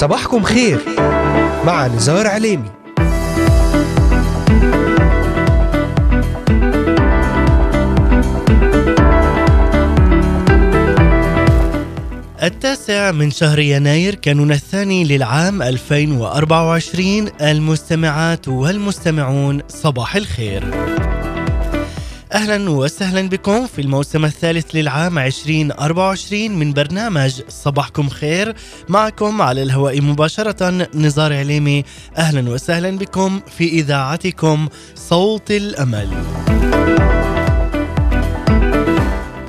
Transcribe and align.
صباحكم 0.00 0.42
خير 0.42 0.78
مع 1.64 1.86
نزار 1.86 2.26
عليمي. 2.26 2.70
التاسع 12.42 13.12
من 13.12 13.30
شهر 13.30 13.58
يناير 13.58 14.14
كانون 14.14 14.52
الثاني 14.52 15.04
للعام 15.04 15.62
2024 15.62 17.28
المستمعات 17.40 18.48
والمستمعون 18.48 19.60
صباح 19.68 20.16
الخير. 20.16 20.70
أهلا 22.32 22.70
وسهلا 22.70 23.28
بكم 23.28 23.66
في 23.66 23.80
الموسم 23.80 24.24
الثالث 24.24 24.74
للعام 24.74 25.18
2024 25.18 26.50
من 26.50 26.72
برنامج 26.72 27.42
صباحكم 27.48 28.08
خير 28.08 28.54
معكم 28.88 29.42
على 29.42 29.62
الهواء 29.62 30.00
مباشرة 30.00 30.88
نزار 30.94 31.32
عليمي 31.32 31.84
أهلا 32.16 32.50
وسهلا 32.50 32.98
بكم 32.98 33.40
في 33.58 33.68
إذاعتكم 33.68 34.68
صوت 34.94 35.50
الأمل. 35.50 36.08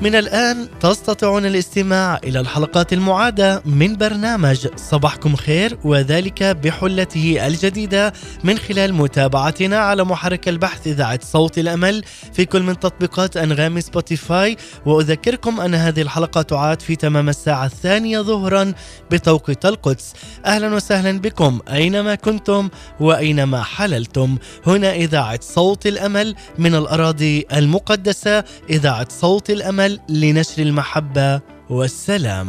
من 0.00 0.14
الآن 0.14 0.68
تستطيعون 0.80 1.46
الاستماع 1.46 2.20
إلى 2.24 2.40
الحلقات 2.40 2.92
المعادة 2.92 3.62
من 3.64 3.96
برنامج 3.96 4.66
صباحكم 4.76 5.36
خير 5.36 5.78
وذلك 5.84 6.42
بحلته 6.42 7.46
الجديدة 7.46 8.12
من 8.44 8.58
خلال 8.58 8.94
متابعتنا 8.94 9.78
على 9.78 10.04
محرك 10.04 10.48
البحث 10.48 10.86
إذاعة 10.86 11.20
صوت 11.22 11.58
الأمل 11.58 12.04
في 12.32 12.44
كل 12.44 12.62
من 12.62 12.78
تطبيقات 12.80 13.36
أنغام 13.36 13.80
سبوتيفاي. 13.80 14.56
وأذكركم 14.86 15.60
أن 15.60 15.74
هذه 15.74 16.02
الحلقة 16.02 16.42
تعاد 16.42 16.82
في 16.82 16.96
تمام 16.96 17.28
الساعة 17.28 17.66
الثانية 17.66 18.20
ظهرا 18.20 18.72
بتوقيت 19.10 19.66
القدس. 19.66 20.12
أهلا 20.46 20.74
وسهلا 20.74 21.20
بكم 21.20 21.60
أينما 21.72 22.14
كنتم 22.14 22.68
وأينما 23.00 23.62
حللتم. 23.62 24.36
هنا 24.66 24.94
إذاعة 24.94 25.40
صوت 25.42 25.86
الأمل 25.86 26.34
من 26.58 26.74
الأراضي 26.74 27.46
المقدسة 27.52 28.44
إذاعة 28.70 29.06
صوت 29.10 29.50
الأمل 29.50 29.85
لنشر 30.08 30.62
المحبة 30.62 31.40
والسلام. 31.70 32.48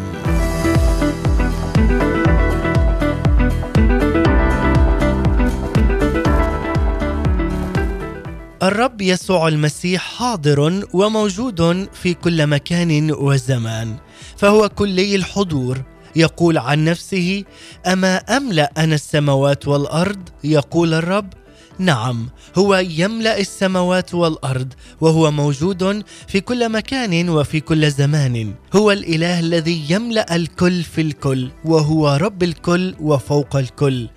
الرب 8.64 9.02
يسوع 9.02 9.48
المسيح 9.48 10.02
حاضر 10.18 10.84
وموجود 10.94 11.88
في 11.94 12.14
كل 12.14 12.48
مكان 12.48 13.12
وزمان 13.12 13.96
فهو 14.38 14.70
كلي 14.70 15.16
الحضور 15.16 15.82
يقول 16.16 16.58
عن 16.58 16.84
نفسه 16.84 17.44
أما 17.88 18.18
املا 18.18 18.72
أنا 18.78 18.96
السماوات 18.96 19.68
والأرض 19.68 20.30
يقول 20.44 20.94
الرب 20.94 21.34
نعم 21.80 22.30
هو 22.58 22.76
يملأ 22.76 23.40
السماوات 23.40 24.14
والأرض 24.14 24.74
وهو 25.02 25.32
موجود 25.32 26.04
في 26.28 26.42
كل 26.42 26.70
مكان 26.72 27.30
وفي 27.30 27.60
كل 27.60 27.92
زمان. 27.92 28.54
هو 28.76 28.92
الإله 28.92 29.40
الذي 29.40 29.86
يملأ 29.90 30.36
الكل 30.36 30.84
في 30.84 31.02
الكل 31.02 31.50
وهو 31.66 32.16
رب 32.22 32.44
الكل 32.44 32.96
وفوق 33.02 33.56
الكل. 33.56 34.08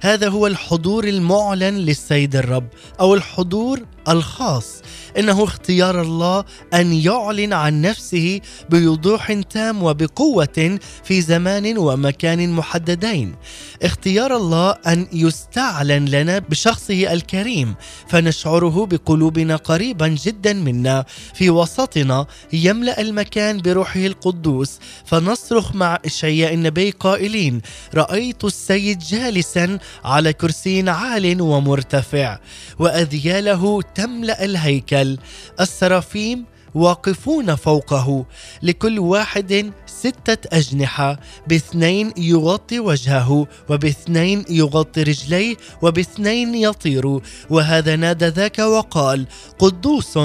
هذا 0.00 0.28
هو 0.28 0.46
الحضور 0.46 1.04
المعلن 1.08 1.74
للسيد 1.74 2.36
الرب 2.36 2.66
أو 3.00 3.14
الحضور 3.14 3.80
الخاص. 4.08 4.82
إنه 5.18 5.44
اختيار 5.44 6.02
الله 6.02 6.44
أن 6.74 6.92
يعلن 6.92 7.52
عن 7.52 7.80
نفسه 7.80 8.40
بوضوح 8.70 9.32
تام 9.32 9.82
وبقوة 9.82 10.78
في 11.04 11.20
زمان 11.20 11.78
ومكان 11.78 12.52
محددين. 12.52 13.34
اختيار 13.82 14.36
الله 14.36 14.70
أن 14.70 15.06
يستعلن 15.12 16.04
لنا 16.04 16.38
بشخصه 16.38 17.12
الكريم 17.12 17.74
فنشعره 18.08 18.86
بقلوبنا 18.86 19.56
قريبا 19.56 20.08
جدا 20.08 20.52
منا. 20.52 21.04
في 21.34 21.50
وسطنا 21.50 22.26
يملأ 22.52 23.00
المكان 23.00 23.60
بروحه 23.60 24.00
القدوس 24.00 24.78
فنصرخ 25.04 25.74
مع 25.74 25.98
اشعياء 26.04 26.54
النبي 26.54 26.90
قائلين 26.90 27.60
رأيت 27.94 28.44
السيد 28.44 28.98
جالسا 28.98 29.78
على 30.04 30.32
كرسي 30.32 30.90
عال 30.90 31.40
ومرتفع 31.40 32.38
وأذياله 32.78 33.82
تملأ 33.82 34.44
الهيكل. 34.44 35.18
السرافيم 35.60 36.44
واقفون 36.74 37.54
فوقه 37.54 38.26
لكل 38.62 38.98
واحد 38.98 39.72
ستة 39.86 40.58
أجنحة. 40.58 41.20
باثنين 41.48 42.12
يغطي 42.16 42.80
وجهه 42.80 43.46
وباثنين 43.68 44.44
يغطي 44.50 45.02
رجليه 45.02 45.56
وباثنين 45.82 46.54
يطير. 46.54 47.20
وهذا 47.50 47.96
نادى 47.96 48.26
ذاك 48.26 48.58
وقال 48.58 49.26
قدوس 49.58 50.18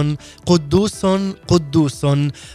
قدوس 0.45 1.05
قدوس 1.47 2.05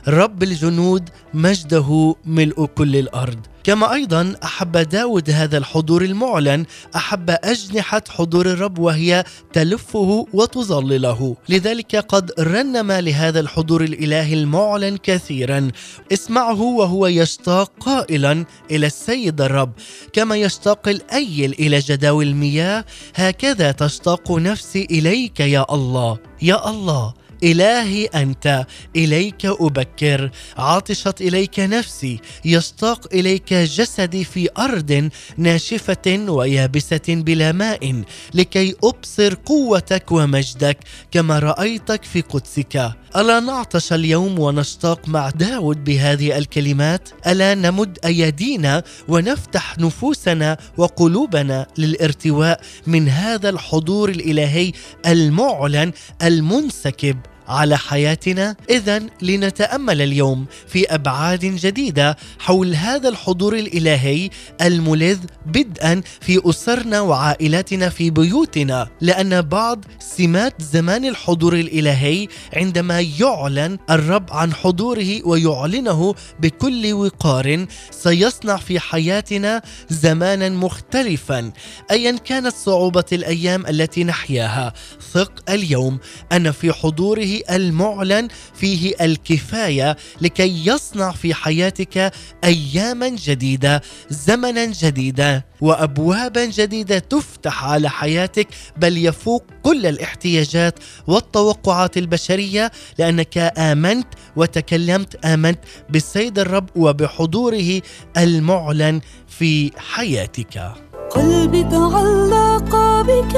رب 0.08 0.42
الجنود 0.42 1.08
مجده 1.34 2.16
ملء 2.24 2.66
كل 2.66 2.96
الأرض. 2.96 3.40
كما 3.64 3.92
أيضا 3.94 4.34
أحب 4.44 4.76
داود 4.76 5.30
هذا 5.30 5.58
الحضور 5.58 6.02
المعلن 6.02 6.66
أحب 6.96 7.30
أجنحة 7.30 8.02
حضور 8.08 8.46
الرب 8.46 8.78
وهي 8.78 9.24
تلفه 9.52 10.26
وتظلله. 10.32 11.36
لذلك 11.48 11.96
قد 11.96 12.32
رنم 12.40 12.92
لهذا 12.92 13.40
الحضور 13.40 13.84
الإلهي 13.84 14.34
المعلن 14.34 14.96
كثيرا. 14.96 15.70
اسمعه 16.12 16.62
وهو 16.62 17.06
يشتاق 17.06 17.72
قائلا 17.80 18.44
إلى 18.70 18.86
السيد 18.86 19.40
الرب. 19.40 19.72
كما 20.12 20.36
يشتاق 20.36 20.88
الأيل 20.88 21.52
إلى 21.52 21.78
جداول 21.78 22.26
المياه 22.26 22.84
هكذا 23.14 23.72
تشتاق 23.72 24.32
نفسي 24.32 24.86
إليك 24.90 25.40
يا 25.40 25.74
الله. 25.74 26.18
يا 26.42 26.70
الله 26.70 27.14
إلهي 27.44 28.04
أنت 28.06 28.66
إليك 28.96 29.46
أبكر. 29.46 30.30
عطشت 30.56 31.20
إليك 31.20 31.60
نفسي 31.60 32.20
يشتاق 32.44 33.14
إليك 33.14 33.54
جسدي 33.54 34.24
في 34.24 34.48
أرض 34.58 35.10
ناشفة 35.36 36.26
ويابسة 36.28 37.00
بلا 37.08 37.52
ماء 37.52 38.02
لكي 38.34 38.74
أبصر 38.84 39.34
قوتك 39.34 40.12
ومجدك 40.12 40.78
كما 41.10 41.38
رأيتك 41.38 42.04
في 42.04 42.20
قدسك. 42.20 42.92
ألا 43.16 43.40
نعطش 43.40 43.92
اليوم 43.92 44.38
ونشتاق 44.38 45.08
مع 45.08 45.30
داود 45.30 45.84
بهذه 45.84 46.38
الكلمات؟ 46.38 47.08
ألا 47.26 47.54
نمد 47.54 47.98
أيدينا 48.04 48.82
ونفتح 49.08 49.78
نفوسنا 49.78 50.56
وقلوبنا 50.76 51.66
للارتواء 51.78 52.60
من 52.86 53.08
هذا 53.08 53.48
الحضور 53.48 54.08
الإلهي 54.08 54.72
المعلن 55.06 55.92
المنسكب 56.22 57.16
على 57.48 57.78
حياتنا. 57.78 58.56
اذا 58.70 59.02
لنتأمل 59.22 60.02
اليوم 60.02 60.46
في 60.66 60.94
أبعاد 60.94 61.40
جديدة 61.40 62.16
حول 62.38 62.74
هذا 62.74 63.08
الحضور 63.08 63.56
الإلهي 63.56 64.30
الملذ 64.60 65.18
بدءا 65.46 66.02
في 66.20 66.40
أسرنا 66.44 67.00
وعائلاتنا 67.00 67.88
في 67.88 68.10
بيوتنا 68.10 68.88
لأن 69.00 69.40
بعض 69.40 69.84
سمات 69.98 70.62
زمان 70.62 71.04
الحضور 71.04 71.54
الإلهي 71.54 72.28
عندما 72.52 73.00
يعلن 73.20 73.78
الرب 73.90 74.26
عن 74.30 74.54
حضوره 74.54 75.26
ويعلنه 75.26 76.14
بكل 76.40 76.92
وقار 76.92 77.66
سيصنع 77.90 78.56
في 78.56 78.80
حياتنا 78.80 79.62
زمانا 79.88 80.48
مختلفا 80.48 81.52
ايا 81.90 82.12
كانت 82.16 82.54
صعوبة 82.54 83.04
الأيام 83.12 83.66
التي 83.66 84.04
نحياها. 84.04 84.72
ثق 85.12 85.50
اليوم 85.50 85.98
أن 86.32 86.50
في 86.50 86.72
حضوره 86.72 87.37
المعلن 87.50 88.28
فيه 88.54 88.94
الكفاية 89.00 89.96
لكي 90.20 90.66
يصنع 90.66 91.12
في 91.12 91.34
حياتك 91.34 92.12
اياما 92.44 93.08
جديدة 93.08 93.82
زمنا 94.10 94.64
جديدا 94.64 95.42
وابوابا 95.60 96.44
جديدة 96.44 96.98
تفتح 96.98 97.64
على 97.64 97.90
حياتك 97.90 98.48
بل 98.76 99.06
يفوق 99.06 99.44
كل 99.62 99.86
الاحتياجات 99.86 100.78
والتوقعات 101.06 101.96
البشرية 101.96 102.72
لأنك 102.98 103.38
آمنت 103.58 104.06
وتكلمت 104.36 105.24
آمنت 105.24 105.58
بالسيد 105.90 106.38
الرب 106.38 106.68
وبحضوره 106.76 107.82
المعلن 108.16 109.00
في 109.28 109.70
حياتك. 109.76 110.87
قلبي 111.10 111.62
تعلق 111.62 112.76
بك. 113.02 113.36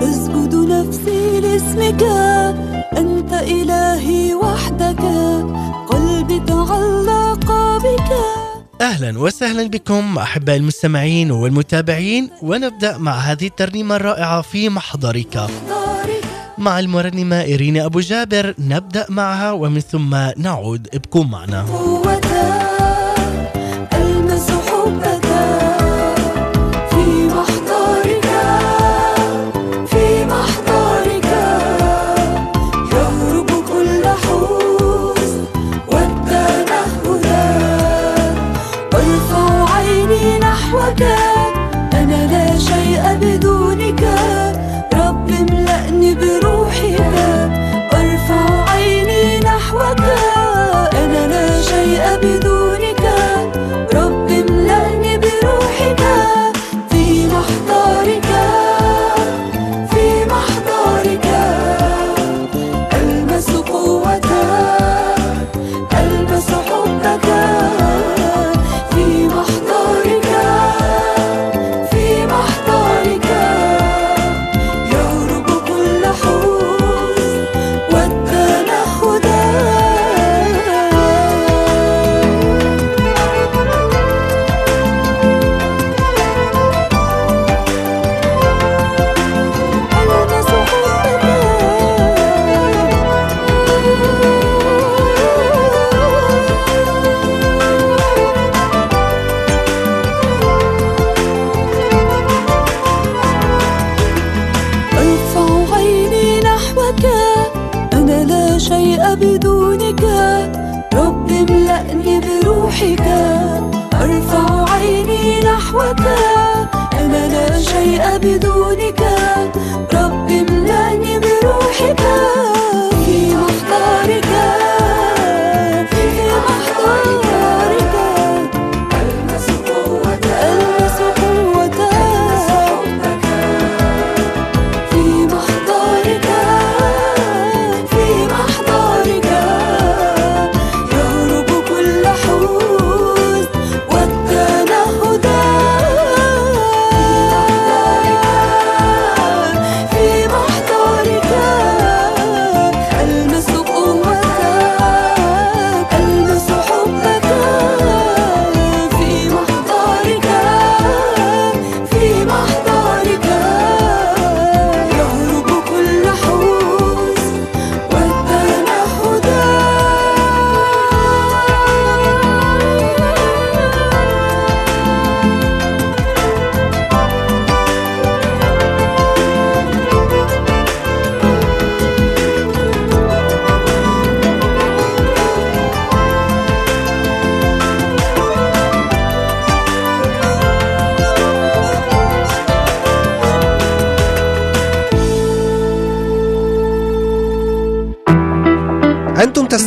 تسجد 0.00 0.54
نفسي 0.54 1.40
لاسمك. 1.40 2.02
أنت 2.96 3.32
إلهي 3.32 4.34
وحدك. 4.34 5.02
قلبي 5.88 6.40
تعلق 6.40 7.52
بك. 7.78 8.10
أهلا 8.80 9.18
وسهلا 9.18 9.68
بكم 9.68 10.18
احباء 10.18 10.56
المستمعين 10.56 11.30
والمتابعين 11.30 12.30
ونبدأ 12.42 12.98
مع 12.98 13.12
هذه 13.12 13.46
الترنيمة 13.46 13.96
الرائعة 13.96 14.42
في 14.42 14.68
محضرك. 14.68 15.46
مع 16.58 16.78
المرنمة 16.78 17.42
ايرينا 17.42 17.84
أبو 17.84 18.00
جابر 18.00 18.54
نبدأ 18.58 19.06
معها 19.08 19.52
ومن 19.52 19.80
ثم 19.80 20.16
نعود. 20.36 20.88
ابقوا 20.94 21.24
معنا. 21.24 21.62
قوة 21.62 22.20
ألمس 23.92 24.50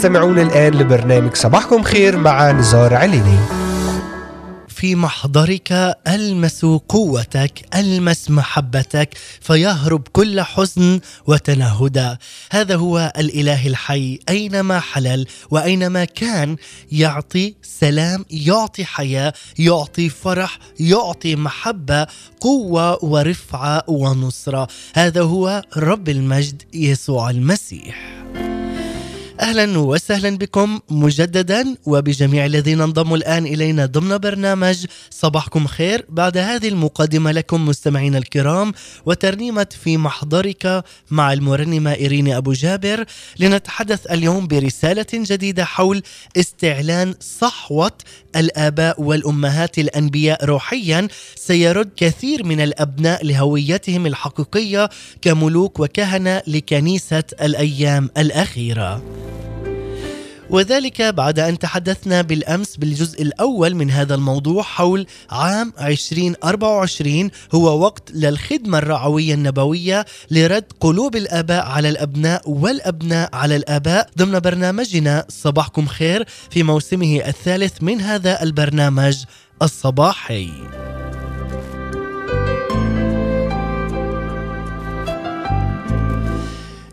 تستمعون 0.08 0.40
الآن 0.40 0.74
لبرنامج 0.74 1.36
صباحكم 1.36 1.84
خير 1.84 2.18
مع 2.18 2.52
نزار 2.52 2.94
عليني. 2.94 3.40
في 4.68 4.96
محضرك 4.96 5.72
ألمس 6.08 6.66
قوتك 6.66 7.76
ألمس 7.76 8.32
محبتك 8.32 9.10
فيهرب 9.42 10.08
كل 10.12 10.42
حزن 10.42 11.00
وتنهد. 11.26 12.18
هذا 12.52 12.76
هو 12.76 13.14
الإله 13.18 13.68
الحي 13.68 14.20
أينما 14.30 14.80
حلل 14.80 15.28
وأينما 15.52 16.06
كان. 16.06 16.56
يعطي 16.92 17.56
سلام 17.62 18.26
يعطي 18.32 18.86
حياة 18.86 19.34
يعطي 19.60 20.10
فرح 20.10 20.60
يعطي 20.80 21.36
محبة 21.36 22.08
قوة 22.42 23.06
ورفعة 23.06 23.84
ونصرة. 23.88 24.68
هذا 24.94 25.22
هو 25.22 25.62
رب 25.78 26.10
المجد 26.10 26.64
يسوع 26.74 27.30
المسيح. 27.30 28.17
أهلا 29.40 29.80
وسهلا 29.80 30.38
بكم 30.38 30.80
مجددا 30.90 31.76
وبجميع 31.86 32.46
الذين 32.46 32.82
انضموا 32.82 33.18
الآن 33.18 33.46
إلينا 33.46 33.86
ضمن 33.86 34.18
برنامج 34.18 34.86
صباحكم 35.10 35.68
خير 35.68 36.06
بعد 36.10 36.38
هذه 36.38 36.68
المقدمة 36.68 37.32
لكم 37.32 37.66
مستمعينا 37.66 38.18
الكرام 38.18 38.74
وترنيمة 39.06 39.68
في 39.84 39.98
محضرك 39.98 40.84
مع 41.12 41.34
المرنمه 41.34 41.94
ايريني 41.94 42.38
أبو 42.38 42.54
جابر 42.54 43.06
لنتحدث 43.40 44.12
اليوم 44.12 44.48
برسالة 44.48 45.06
جديدة 45.14 45.66
حول 45.66 46.04
استعلان 46.38 47.16
صحوة 47.40 47.92
الآباء 48.36 49.02
والأمهات 49.02 49.80
الأنبياء 49.80 50.46
روحيا 50.46 51.08
سيرد 51.36 51.90
كثير 51.98 52.44
من 52.44 52.62
الأبناء 52.62 53.26
لهويتهم 53.26 54.06
الحقيقية 54.06 54.90
كملوك 55.22 55.80
وكهنة 55.80 56.42
لكنيسة 56.48 57.24
الأيام 57.42 58.10
الأخيرة. 58.18 59.27
وذلك 60.50 61.02
بعد 61.02 61.40
أن 61.40 61.60
تحدثنا 61.60 62.22
بالأمس 62.22 62.78
بالجزء 62.78 63.22
الأول 63.22 63.76
من 63.76 63.92
هذا 63.92 64.16
الموضوع 64.16 64.64
حول 64.64 65.08
عام 65.32 65.74
2024 65.82 67.32
هو 67.56 67.80
وقت 67.80 68.12
للخدمة 68.12 68.78
الرعوية 68.78 69.34
النبوية 69.34 70.06
لرد 70.32 70.66
قلوب 70.80 71.16
الآباء 71.16 71.66
على 71.66 71.90
الأبناء 71.90 72.50
والأبناء 72.50 73.30
على 73.36 73.56
الآباء 73.56 74.10
ضمن 74.18 74.40
برنامجنا 74.40 75.26
صباحكم 75.30 75.86
خير 75.86 76.26
في 76.50 76.64
موسمه 76.64 77.22
الثالث 77.28 77.84
من 77.84 78.02
هذا 78.02 78.44
البرنامج 78.44 79.24
الصباحي. 79.62 80.50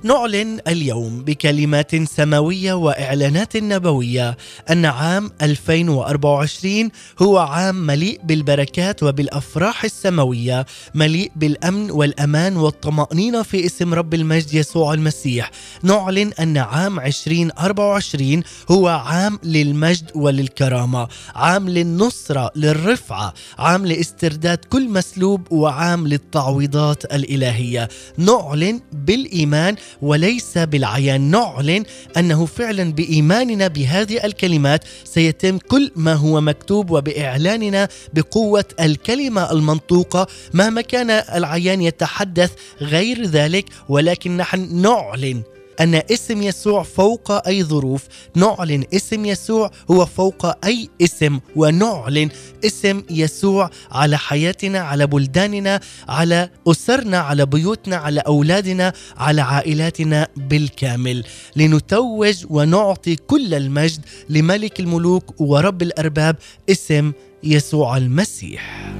نعلن 0.04 0.60
اليوم 0.68 1.24
بكلمات 1.24 1.96
سماوية 1.96 2.72
وإعلانات 2.72 3.56
نبوية 3.56 4.36
أن 4.70 4.84
عام 4.84 5.30
2024 5.42 6.90
هو 7.22 7.38
عام 7.38 7.74
مليء 7.74 8.20
بالبركات 8.24 9.02
وبالأفراح 9.02 9.84
السماوية، 9.84 10.66
مليء 10.94 11.32
بالأمن 11.36 11.90
والأمان 11.90 12.56
والطمأنينة 12.56 13.42
في 13.42 13.66
اسم 13.66 13.94
رب 13.94 14.14
المجد 14.14 14.54
يسوع 14.54 14.94
المسيح. 14.94 15.50
نعلن 15.82 16.32
أن 16.40 16.56
عام 16.56 17.00
2024 17.00 18.42
هو 18.70 18.88
عام 18.88 19.38
للمجد 19.44 20.10
وللكرامة، 20.14 21.08
عام 21.34 21.68
للنصرة، 21.68 22.50
للرفعة، 22.56 23.34
عام 23.58 23.86
لاسترداد 23.86 24.58
كل 24.58 24.88
مسلوب 24.88 25.52
وعام 25.52 26.08
للتعويضات 26.08 27.04
الإلهية. 27.04 27.88
نعلن 28.18 28.80
بالإيمان 28.92 29.76
وليس 30.02 30.58
بالعيان. 30.58 31.20
نعلن 31.20 31.84
أنه 32.16 32.46
فعلا 32.46 32.92
بإيماننا 32.92 33.68
بهذه 33.68 34.24
الكلمات 34.24 34.84
سيتم 35.04 35.58
كل 35.58 35.90
ما 35.96 36.14
هو 36.14 36.40
مكتوب 36.40 36.90
وبإعلاننا 36.90 37.88
بقوة 38.12 38.64
الكلمة 38.80 39.52
المنطوقة 39.52 40.26
مهما 40.54 40.80
كان 40.80 41.10
العيان 41.10 41.82
يتحدث 41.82 42.52
غير 42.80 43.26
ذلك 43.26 43.64
ولكن 43.88 44.36
نحن 44.36 44.82
نعلن 44.82 45.42
أن 45.80 45.94
اسم 45.94 46.42
يسوع 46.42 46.82
فوق 46.82 47.46
أي 47.46 47.64
ظروف 47.64 48.02
نعلن 48.34 48.84
اسم 48.94 49.24
يسوع 49.26 49.70
هو 49.90 50.06
فوق 50.06 50.64
أي 50.64 50.88
اسم 51.02 51.40
ونعلن 51.56 52.28
اسم 52.64 53.02
يسوع 53.10 53.70
على 53.90 54.18
حياتنا 54.18 54.78
على 54.78 55.06
بلداننا 55.06 55.80
على 56.08 56.50
أسرنا 56.66 57.18
على 57.18 57.46
بيوتنا 57.46 57.96
على 57.96 58.20
أولادنا 58.20 58.92
على 59.16 59.42
عائلاتنا 59.42 60.28
بالكامل. 60.36 61.24
لنتوج 61.56 62.44
ونعطي 62.50 63.16
كل 63.16 63.54
المجد 63.54 64.00
لملك 64.28 64.80
الملوك 64.80 65.40
ورب 65.40 65.82
الأرباب 65.82 66.36
اسم 66.70 67.12
يسوع 67.44 67.96
المسيح. 67.96 68.94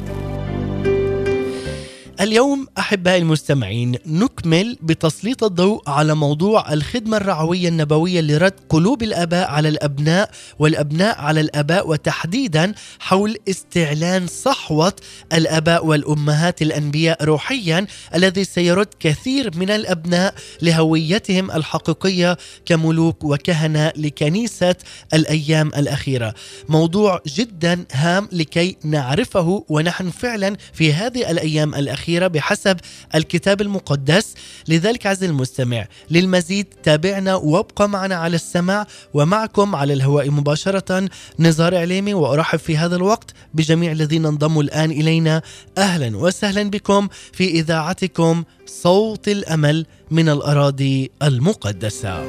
اليوم 2.21 2.67
أحبائي 2.79 3.19
المستمعين 3.19 3.97
نكمل 4.07 4.79
بتسليط 4.83 5.45
الضوء 5.45 5.83
على 5.87 6.15
موضوع 6.15 6.73
الخدمة 6.73 7.17
الرعوية 7.17 7.69
النبوية 7.69 8.21
لرد 8.21 8.53
قلوب 8.69 9.03
الآباء 9.03 9.51
على 9.51 9.69
الأبناء 9.69 10.31
والأبناء 10.59 11.19
على 11.19 11.41
الآباء 11.41 11.89
وتحديدا 11.89 12.75
حول 12.99 13.37
استعلان 13.49 14.27
صحوة 14.27 14.93
الآباء 15.33 15.87
والأمهات 15.87 16.63
الأنبياء 16.63 17.25
روحيا 17.25 17.87
الذي 18.15 18.45
سيرد 18.45 18.89
كثير 19.01 19.57
من 19.57 19.71
الأبناء 19.71 20.35
لهويتهم 20.63 21.51
الحقيقية 21.51 22.39
كملوك 22.67 23.25
وكهنة 23.25 23.93
لكنيسة 23.97 24.77
الأيام 25.15 25.69
الأخيرة. 25.69 26.35
موضوع 26.69 27.23
جدا 27.27 27.85
هام 27.93 28.29
لكي 28.33 28.77
نعرفه 28.85 29.65
ونحن 29.69 30.11
فعلا 30.11 30.57
في 30.73 30.93
هذه 30.93 31.31
الأيام 31.31 31.75
الأخيرة 32.05 32.27
بحسب 32.27 32.77
الكتاب 33.15 33.61
المقدس. 33.61 34.35
لذلك 34.69 35.07
عز 35.07 35.25
المستمع 35.25 35.87
للمزيد 36.11 36.67
تابعنا 36.83 37.35
وابقى 37.35 37.89
معنا 37.89 38.15
على 38.15 38.37
السماع 38.37 38.87
ومعكم 39.15 39.75
على 39.75 39.93
الهواء 39.93 40.31
مباشرة 40.31 41.09
نزار 41.39 41.77
عليمي 41.77 42.15
وأرحب 42.15 42.59
في 42.59 42.77
هذا 42.77 42.97
الوقت 42.97 43.35
بجميع 43.55 43.93
الذين 43.93 44.27
انضموا 44.27 44.63
الآن 44.63 44.91
إلينا. 44.91 45.43
أهلا 45.79 46.17
وسهلا 46.17 46.71
بكم 46.71 47.09
في 47.33 47.51
إذاعتكم 47.51 48.45
صوت 48.67 49.29
الأمل 49.29 49.87
من 50.11 50.29
الأراضي 50.29 51.11
المقدسة. 51.23 52.25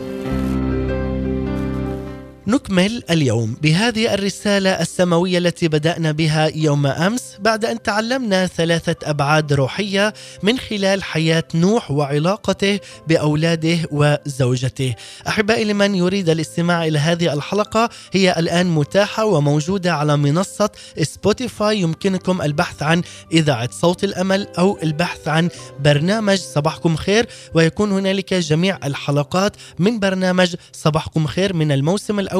نكمل 2.47 3.03
اليوم 3.09 3.57
بهذه 3.61 4.13
الرسالة 4.13 4.69
السماوية 4.69 5.37
التي 5.37 5.67
بدأنا 5.67 6.11
بها 6.11 6.51
يوم 6.55 6.85
أمس 6.85 7.23
بعد 7.39 7.65
أن 7.65 7.81
تعلمنا 7.81 8.47
ثلاثة 8.47 8.95
أبعاد 9.03 9.53
روحية 9.53 10.13
من 10.43 10.59
خلال 10.59 11.03
حياة 11.03 11.43
نوح 11.55 11.91
وعلاقته 11.91 12.79
بأولاده 13.07 13.77
وزوجته. 13.91 14.95
أحبائي 15.27 15.63
لمن 15.63 15.95
يريد 15.95 16.29
الاستماع 16.29 16.85
إلى 16.85 16.99
هذه 16.99 17.33
الحلقة 17.33 17.89
هي 18.13 18.35
الآن 18.37 18.67
متاحة 18.67 19.25
وموجودة 19.25 19.93
على 19.93 20.17
منصة 20.17 20.69
سبوتيفاي. 21.01 21.79
يمكنكم 21.79 22.41
البحث 22.41 22.83
عن 22.83 23.01
إذاعة 23.31 23.69
صوت 23.71 24.03
الأمل 24.03 24.47
أو 24.57 24.77
البحث 24.83 25.27
عن 25.27 25.49
برنامج 25.79 26.37
صباحكم 26.37 26.95
خير 26.95 27.25
ويكون 27.53 27.91
هنالك 27.91 28.33
جميع 28.33 28.79
الحلقات 28.83 29.55
من 29.79 29.99
برنامج 29.99 30.55
صباحكم 30.73 31.27
خير 31.27 31.53
من 31.53 31.71
الموسم 31.71 32.19
الأول. 32.19 32.34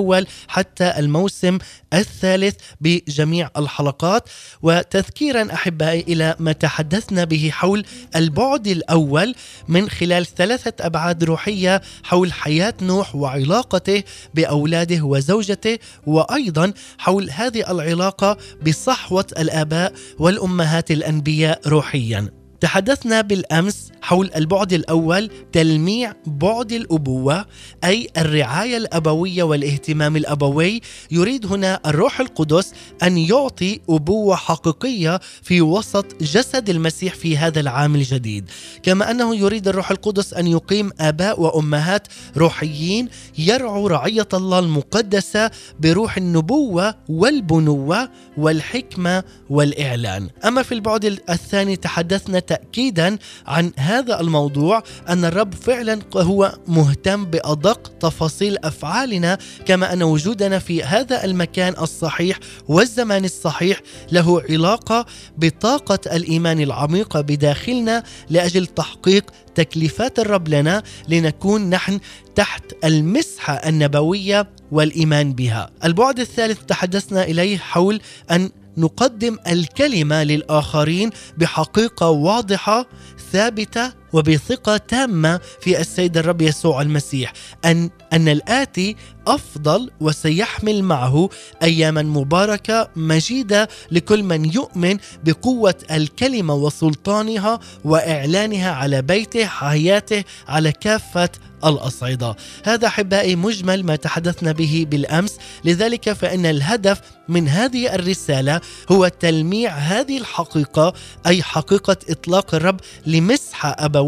حتى 0.48 0.94
الموسم 1.00 1.58
الثالث 1.94 2.56
بجميع 2.82 3.50
الحلقات. 3.58 4.30
وتذكيرا 4.62 5.54
أحبائي 5.54 6.02
إلى 6.08 6.36
ما 6.40 6.52
تحدثنا 6.52 7.24
به 7.24 7.50
حول 7.54 7.86
البعد 8.16 8.68
الأول 8.68 9.36
من 9.68 9.90
خلال 9.90 10.26
ثلاثة 10.26 10.86
أبعاد 10.86 11.24
روحية 11.24 11.82
حول 12.04 12.34
حياة 12.34 12.74
نوح 12.82 13.16
وعلاقته 13.16 14.04
بأولاده 14.34 15.02
وزوجته 15.02 15.80
وأيضا 16.08 16.74
حول 16.98 17.30
هذه 17.30 17.72
العلاقة 17.72 18.38
بصحوة 18.68 19.26
الآباء 19.40 19.94
والأمهات 20.20 20.92
الأنبياء 20.92 21.68
روحيا. 21.68 22.30
تحدثنا 22.62 23.22
بالأمس 23.22 23.92
حول 24.06 24.32
البعد 24.36 24.74
الأول 24.74 25.30
تلميع 25.52 26.14
بعد 26.26 26.72
الأبوة 26.72 27.46
أي 27.84 28.08
الرعاية 28.18 28.78
الأبوية 28.78 29.44
والاهتمام 29.44 30.16
الأبوي. 30.16 30.82
يريد 31.12 31.46
هنا 31.46 31.80
الروح 31.86 32.20
القدس 32.20 32.74
أن 33.04 33.18
يعطي 33.18 33.80
أبوة 33.90 34.36
حقيقية 34.36 35.20
في 35.44 35.62
وسط 35.62 36.06
جسد 36.22 36.70
المسيح 36.70 37.16
في 37.16 37.38
هذا 37.38 37.60
العام 37.60 37.96
الجديد. 37.96 38.50
كما 38.84 39.12
أنه 39.12 39.36
يريد 39.36 39.68
الروح 39.68 39.92
القدس 39.92 40.34
أن 40.34 40.48
يقيم 40.48 40.92
آباء 41.00 41.42
وأمهات 41.42 42.08
روحيين 42.38 43.10
يرعوا 43.38 43.90
رعية 43.90 44.28
الله 44.34 44.60
المقدسة 44.60 45.52
بروح 45.80 46.18
النبوة 46.18 46.96
والبنوة 47.10 48.10
والحكمة 48.38 49.24
والإعلان. 49.50 50.30
أما 50.46 50.64
في 50.64 50.72
البعد 50.72 51.06
الثاني 51.06 51.76
تحدثنا 51.76 52.40
تاكيدا 52.40 53.18
عن 53.48 53.72
هذا 53.78 53.95
الموضوع 54.00 54.84
أن 55.10 55.26
الرب 55.26 55.54
فعلا 55.54 56.00
هو 56.16 56.58
مهتم 56.68 57.26
بأدق 57.26 57.92
تفاصيل 58.00 58.58
أفعالنا 58.58 59.38
كما 59.66 59.94
أن 59.94 60.04
وجودنا 60.04 60.60
في 60.60 60.84
هذا 60.84 61.26
المكان 61.26 61.74
الصحيح 61.82 62.40
والزمان 62.68 63.26
الصحيح 63.26 63.82
له 64.12 64.42
علاقة 64.50 65.06
بطاقة 65.38 66.00
الإيمان 66.16 66.60
العميقه 66.60 67.22
بداخلنا 67.22 68.04
لأجل 68.30 68.66
تحقيق 68.66 69.32
تكليفات 69.56 70.20
الرب 70.20 70.48
لنا 70.48 70.84
لنكون 71.10 71.70
نحن 71.70 72.00
تحت 72.36 72.64
المسحة 72.84 73.54
النبوية 73.54 74.50
والإيمان 74.72 75.34
بها. 75.34 75.70
البعد 75.84 76.20
الثالث 76.20 76.60
تحدثنا 76.64 77.24
إليه 77.24 77.58
حول 77.58 78.02
أن 78.32 78.50
نقدم 78.78 79.38
الكلمة 79.48 80.24
للآخرين 80.24 81.10
بحقيقة 81.38 82.10
واضحة 82.10 82.86
ثابته 83.32 83.94
وبثقة 84.14 84.78
تامة 84.78 85.40
في 85.62 85.82
السيد 85.82 86.18
الرب 86.18 86.42
يسوع 86.42 86.82
المسيح. 86.82 87.34
أن 87.66 87.90
أن 88.14 88.28
الآتي 88.28 88.96
أفضل 89.28 89.92
وسيحمل 90.02 90.84
معه 90.84 91.30
أياما 91.64 92.04
مباركة 92.04 92.90
مجيدة 92.96 93.70
لكل 93.92 94.24
من 94.24 94.46
يؤمن 94.46 94.98
بقوة 95.24 95.76
الكلمة 95.92 96.54
وسلطانها 96.54 97.60
وإعلانها 97.84 98.72
على 98.72 99.02
بيته 99.02 99.46
حياته 99.46 100.24
على 100.48 100.72
كافة 100.72 101.30
الأصعدة. 101.66 102.36
هذا 102.64 102.88
أحبائي 102.88 103.36
مجمل 103.36 103.84
ما 103.86 103.96
تحدثنا 103.96 104.52
به 104.52 104.86
بالأمس. 104.90 105.38
لذلك 105.64 106.14
فإن 106.14 106.46
الهدف 106.46 107.02
من 107.30 107.48
هذه 107.48 107.96
الرسالة 107.96 108.62
هو 108.92 109.08
تلميع 109.08 109.72
هذه 109.72 110.18
الحقيقة 110.18 110.94
أي 111.28 111.44
حقيقة 111.44 111.98
إطلاق 112.10 112.56
الرب 112.56 112.80
لمسحة 113.06 113.76
أبوية 113.80 114.05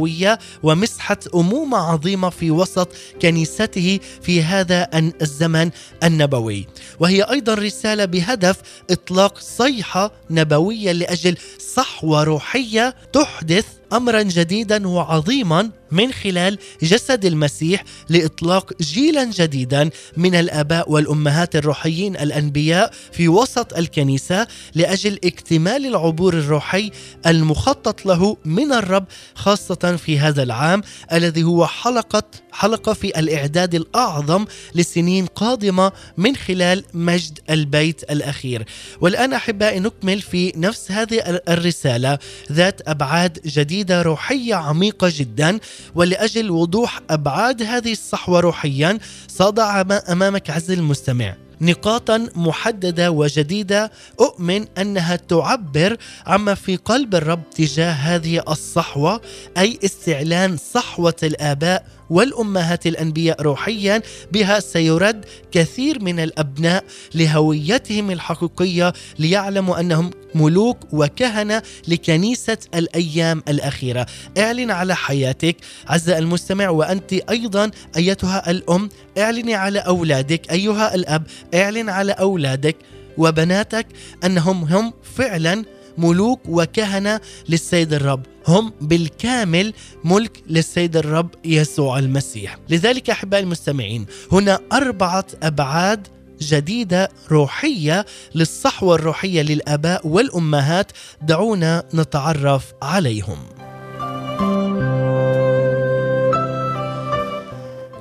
ومسحة 0.64 1.18
أمومة 1.36 1.78
عظيمة 1.78 2.30
في 2.30 2.52
وسط 2.52 2.90
كنيسته 3.22 4.00
في 4.22 4.44
هذا 4.44 4.90
الزمن 5.22 5.70
النبوي. 6.04 6.68
وهي 7.00 7.22
أيضا 7.22 7.54
رسالة 7.54 8.06
بهدف 8.06 8.58
إطلاق 8.90 9.40
صيحة 9.40 10.12
نبوية 10.30 10.92
لأجل 10.92 11.38
صحوة 11.76 12.24
روحية 12.24 12.96
تحدث 13.14 13.66
امرا 13.94 14.22
جديدا 14.22 14.88
وعظيما 14.88 15.72
من 15.92 16.12
خلال 16.12 16.58
جسد 16.82 17.26
المسيح 17.26 17.84
لإطلاق 18.10 18.74
جيلا 18.82 19.24
جديدا 19.24 19.90
من 20.18 20.36
الآباء 20.36 20.92
والأمهات 20.92 21.56
الروحيين 21.56 22.18
الأنبياء 22.18 22.92
في 23.12 23.28
وسط 23.28 23.74
الكنيسة 23.74 24.48
لأجل 24.76 25.20
اكتمال 25.24 25.86
العبور 25.86 26.34
الروحي 26.34 26.92
المخطط 27.28 28.06
له 28.06 28.38
من 28.46 28.74
الرب 28.74 29.06
خاصة 29.36 29.96
في 30.06 30.20
هذا 30.20 30.44
العام 30.44 30.82
الذي 31.14 31.44
هو 31.44 31.68
حلقه 31.68 32.24
حلقة 32.52 32.94
في 32.94 33.20
الإعداد 33.20 33.76
الأعظم 33.76 34.46
لسنين 34.76 35.26
قادمة 35.26 35.92
من 36.18 36.36
خلال 36.36 36.84
مجد 36.94 37.40
البيت 37.50 38.12
الأخير. 38.12 38.66
والآن 39.02 39.34
أحبائي 39.34 39.80
نكمل 39.80 40.22
في 40.22 40.54
نفس 40.56 40.92
هذه 40.92 41.42
الرسالة 41.50 42.20
ذات 42.52 42.82
أبعاد 42.90 43.40
جديدة 43.46 43.77
روحية 44.02 44.56
عميقة 44.56 45.12
جدا 45.12 45.60
ولأجل 45.96 46.52
وضوح 46.52 47.00
أبعاد 47.10 47.62
هذه 47.62 47.92
الصحوة 47.92 48.40
روحيا 48.40 49.00
ساضع 49.28 49.82
أمامك 50.10 50.50
عز 50.50 50.72
المستمع 50.72 51.36
نقاطا 51.62 52.30
محددة 52.36 53.12
وجديدة 53.12 53.92
أؤمن 54.20 54.66
أنها 54.78 55.16
تعبر 55.16 55.98
عما 56.28 56.54
في 56.56 56.76
قلب 56.76 57.16
الرب 57.16 57.50
تجاه 57.50 57.92
هذه 57.92 58.44
الصحوة 58.50 59.22
أي 59.58 59.80
استعلان 59.86 60.58
صحوة 60.58 61.16
الآباء 61.24 61.86
والأمهات 62.10 62.88
الأنبياء 62.88 63.42
روحيا 63.42 64.02
بها 64.32 64.60
سيرد 64.60 65.26
كثير 65.52 66.04
من 66.04 66.20
الأبناء 66.20 66.84
لهويتهم 67.16 68.12
الحقيقية 68.12 68.94
ليعلموا 69.20 69.80
أنهم 69.80 70.12
ملوك 70.36 70.78
وكهنة 70.94 71.62
لكنيسة 71.88 72.58
الأيام 72.76 73.44
الأخيرة. 73.48 74.06
اعلن 74.38 74.72
على 74.72 74.96
حياتك 74.96 75.56
عز 75.88 76.10
المستمع 76.10 76.70
وأنت 76.70 77.14
أيضا 77.14 77.72
أيتها 77.98 78.52
الأم. 78.52 78.90
اعلني 79.18 79.56
على 79.56 79.80
أولادك. 79.80 80.52
أيها 80.52 80.96
الأب 80.96 81.24
اعلن 81.54 81.90
على 81.90 82.12
أولادك 82.12 82.76
وبناتك 83.18 83.88
أنهم 84.24 84.64
هم 84.64 84.94
فعلا 85.16 85.66
ملوك 85.98 86.40
وكهنة 86.50 87.20
للسيد 87.50 87.94
الرب. 87.94 88.26
هم 88.48 88.74
بالكامل 88.82 89.74
ملك 90.04 90.44
للسيد 90.50 90.98
الرب 90.98 91.30
يسوع 91.46 92.00
المسيح. 92.00 92.58
لذلك 92.70 93.10
أحبائي 93.10 93.44
المستمعين 93.44 94.06
هنا 94.32 94.60
أربعة 94.74 95.26
أبعاد 95.44 96.08
جديدة 96.42 97.10
روحية 97.32 98.06
للصحوة 98.36 98.96
الروحية 98.96 99.42
للآباء 99.42 100.08
والأمهات 100.08 100.92
دعونا 101.22 101.84
نتعرف 101.94 102.74
عليهم. 102.82 103.57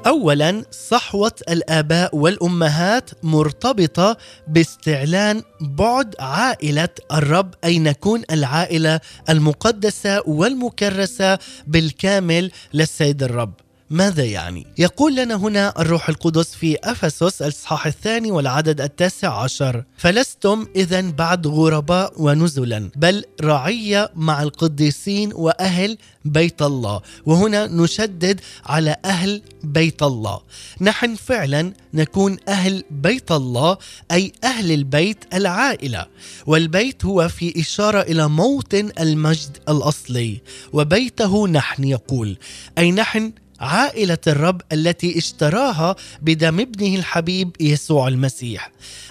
اولا 0.06 0.64
صحوة 0.70 1.32
الآباء 1.48 2.16
والأمهات 2.16 3.10
مرتبطة 3.22 4.16
باستعلان 4.48 5.42
بعد 5.60 6.14
عائلة 6.20 6.88
الرب 7.12 7.54
أي 7.64 7.78
نكون 7.78 8.22
العائلة 8.30 9.00
المقدسة 9.28 10.22
والمكرسة 10.26 11.38
بالكامل 11.66 12.50
للسيد 12.74 13.22
الرب. 13.22 13.52
ماذا 13.90 14.24
يعني؟ 14.24 14.66
يقول 14.78 15.16
لنا 15.16 15.34
هنا 15.34 15.80
الروح 15.80 16.08
القدس 16.08 16.54
في 16.54 16.76
أفسس 16.84 17.42
الإصحاح 17.42 17.86
الثاني 17.86 18.30
والعدد 18.30 18.80
التاسع 18.80 19.42
عشر: 19.42 19.84
فلستم 19.96 20.66
اذا 20.76 21.00
بعد 21.00 21.46
غرباء 21.46 22.12
ونزلا 22.22 22.90
بل 22.96 23.24
رعيه 23.40 24.10
مع 24.14 24.42
القديسين 24.42 25.32
وأهل 25.34 25.98
بيت 26.24 26.62
الله، 26.62 27.00
وهنا 27.26 27.66
نشدد 27.66 28.40
على 28.64 28.96
أهل 29.04 29.42
بيت 29.64 30.02
الله. 30.02 30.40
نحن 30.80 31.14
فعلا 31.14 31.72
نكون 31.94 32.36
أهل 32.48 32.84
بيت 32.90 33.32
الله 33.32 33.78
أي 34.12 34.32
أهل 34.44 34.72
البيت 34.72 35.34
العائلة، 35.34 36.06
والبيت 36.46 37.04
هو 37.04 37.28
في 37.28 37.60
إشارة 37.60 38.00
إلى 38.00 38.28
موطن 38.28 38.90
المجد 39.00 39.58
الأصلي، 39.68 40.40
وبيته 40.72 41.48
نحن 41.48 41.84
يقول، 41.84 42.38
أي 42.78 42.92
نحن 42.92 43.32
عائلة 43.60 44.18
الرب 44.26 44.60
التي 44.72 45.18
اشتراها 45.18 45.96
بدم 46.22 46.60
ابنه 46.60 46.94
الحبيب 46.96 47.56
يسوع 47.60 48.08
المسيح. 48.08 48.70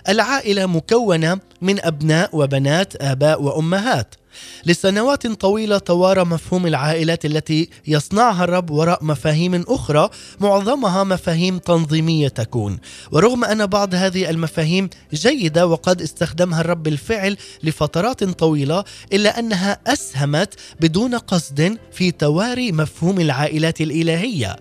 العائلة 0.10 0.65
مكونة 0.65 1.39
من 1.62 1.86
أبناء 1.86 2.29
وبنات 2.34 2.95
آباء 3.01 3.41
وأمهات. 3.41 4.15
لسنوات 4.65 5.28
طويلة 5.28 5.78
توارى 5.78 6.26
مفهوم 6.26 6.67
العائلات 6.67 7.26
التي 7.26 7.69
يصنعها 7.88 8.43
الرب 8.43 8.69
وراء 8.69 9.04
مفاهيم 9.04 9.63
أخرى 9.67 10.10
معظمها 10.39 11.04
مفاهيم 11.04 11.58
تنظيمية 11.58 12.28
تكون. 12.28 12.80
ورغم 13.12 13.45
أن 13.45 13.65
بعض 13.65 13.95
هذه 13.95 14.30
المفاهيم 14.30 14.89
جيدة 15.13 15.67
وقد 15.67 16.02
استخدمها 16.02 16.62
الرب 16.62 16.84
بالفعل 16.84 17.38
لفترات 17.63 18.24
طويلة 18.24 18.84
إلا 19.13 19.39
أنها 19.39 19.80
أسهمت 19.88 20.54
بدون 20.80 21.15
قصد 21.15 21.78
في 21.91 22.12
تواري 22.12 22.71
مفهوم 22.71 23.19
العائلات 23.19 23.82
الإلهية. 23.82 24.56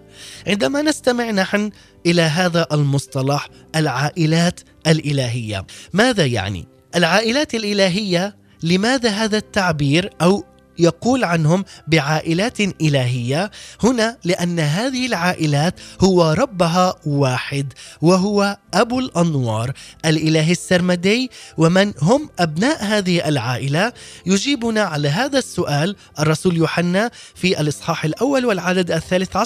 عندما 0.47 0.83
نستمع 0.83 1.31
نحن 1.31 1.71
إلى 2.07 2.23
هذا 2.23 2.67
المصطلح 2.73 3.49
العائلات 3.77 4.61
الإلهية. 4.87 5.67
ماذا 5.93 6.27
يعني؟ 6.27 6.69
العائلات 6.97 7.55
الإلهية 7.55 8.37
لماذا 8.65 9.11
هذا 9.11 9.37
التعبير 9.37 10.11
أو 10.23 10.45
يقول 10.79 11.25
عنهم 11.25 11.65
بعائلات 11.87 12.61
إلهية؟ 12.61 13.51
هنا 13.83 14.17
لأن 14.25 14.61
هذه 14.61 15.07
العائلات 15.07 15.81
هو 16.01 16.33
ربها 16.33 16.95
واحد 17.07 17.73
وهو 18.03 18.59
أبو 18.75 18.99
الأنوار 18.99 19.73
الإله 20.05 20.51
السرمدي. 20.51 21.31
ومن 21.57 21.93
هم 22.03 22.31
أبناء 22.39 22.85
هذه 22.85 23.29
العائلة؟ 23.29 23.93
يجيبنا 24.27 24.83
على 24.83 25.09
هذا 25.09 25.39
السؤال 25.39 25.97
الرسول 26.19 26.57
يوحنا 26.57 27.11
في 27.35 27.61
الإصحاح 27.61 28.05
الأول 28.05 28.47
والعدد 28.47 28.91
الثالث 28.91 29.37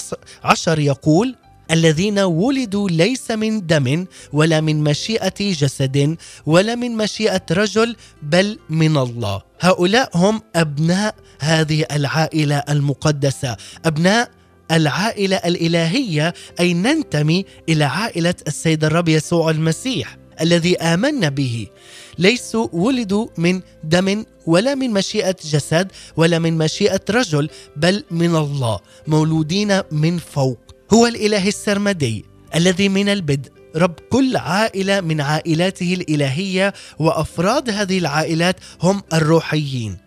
عشر 0.43 0.79
يقول 0.79 1.35
الذين 1.71 2.19
ولدوا 2.19 2.89
ليس 2.89 3.31
من 3.31 3.67
دم 3.67 4.05
ولا 4.33 4.61
من 4.61 4.83
مشيئة 4.83 5.33
جسد 5.39 6.17
ولا 6.45 6.75
من 6.75 6.97
مشيئة 6.97 7.45
رجل 7.51 7.95
بل 8.21 8.59
من 8.69 8.97
الله. 8.97 9.41
هؤلاء 9.59 10.17
هم 10.17 10.41
أبناء 10.55 11.15
هذه 11.39 11.85
العائلة 11.91 12.57
المقدسة. 12.69 13.57
أبناء 13.85 14.31
العائلة 14.71 15.35
الإلهية 15.35 16.33
أي 16.59 16.73
ننتمي 16.73 17.45
إلى 17.69 17.83
عائلة 17.83 18.35
السيد 18.47 18.83
الرب 18.83 19.09
يسوع 19.09 19.49
المسيح 19.49 20.17
الذي 20.41 20.77
آمنا 20.77 21.29
به. 21.29 21.67
ليسوا 22.17 22.67
ولدوا 22.73 23.27
من 23.37 23.61
دم 23.83 24.25
ولا 24.45 24.75
من 24.75 24.89
مشيئة 24.91 25.35
جسد 25.45 25.91
ولا 26.17 26.39
من 26.39 26.57
مشيئة 26.57 27.01
رجل 27.09 27.49
بل 27.75 28.03
من 28.11 28.35
الله 28.35 28.79
مولودين 29.07 29.81
من 29.91 30.17
فوق. 30.17 30.68
هو 30.93 31.07
الإله 31.07 31.47
السرمدي 31.47 32.25
الذي 32.55 32.89
من 32.89 33.09
البدء 33.09 33.51
رب 33.75 33.95
كل 34.09 34.37
عائلة 34.37 35.01
من 35.01 35.21
عائلاته 35.21 35.93
الإلهية 35.93 36.73
وأفراد 36.99 37.69
هذه 37.69 37.97
العائلات 37.97 38.55
هم 38.81 39.01
الروحيين 39.13 39.97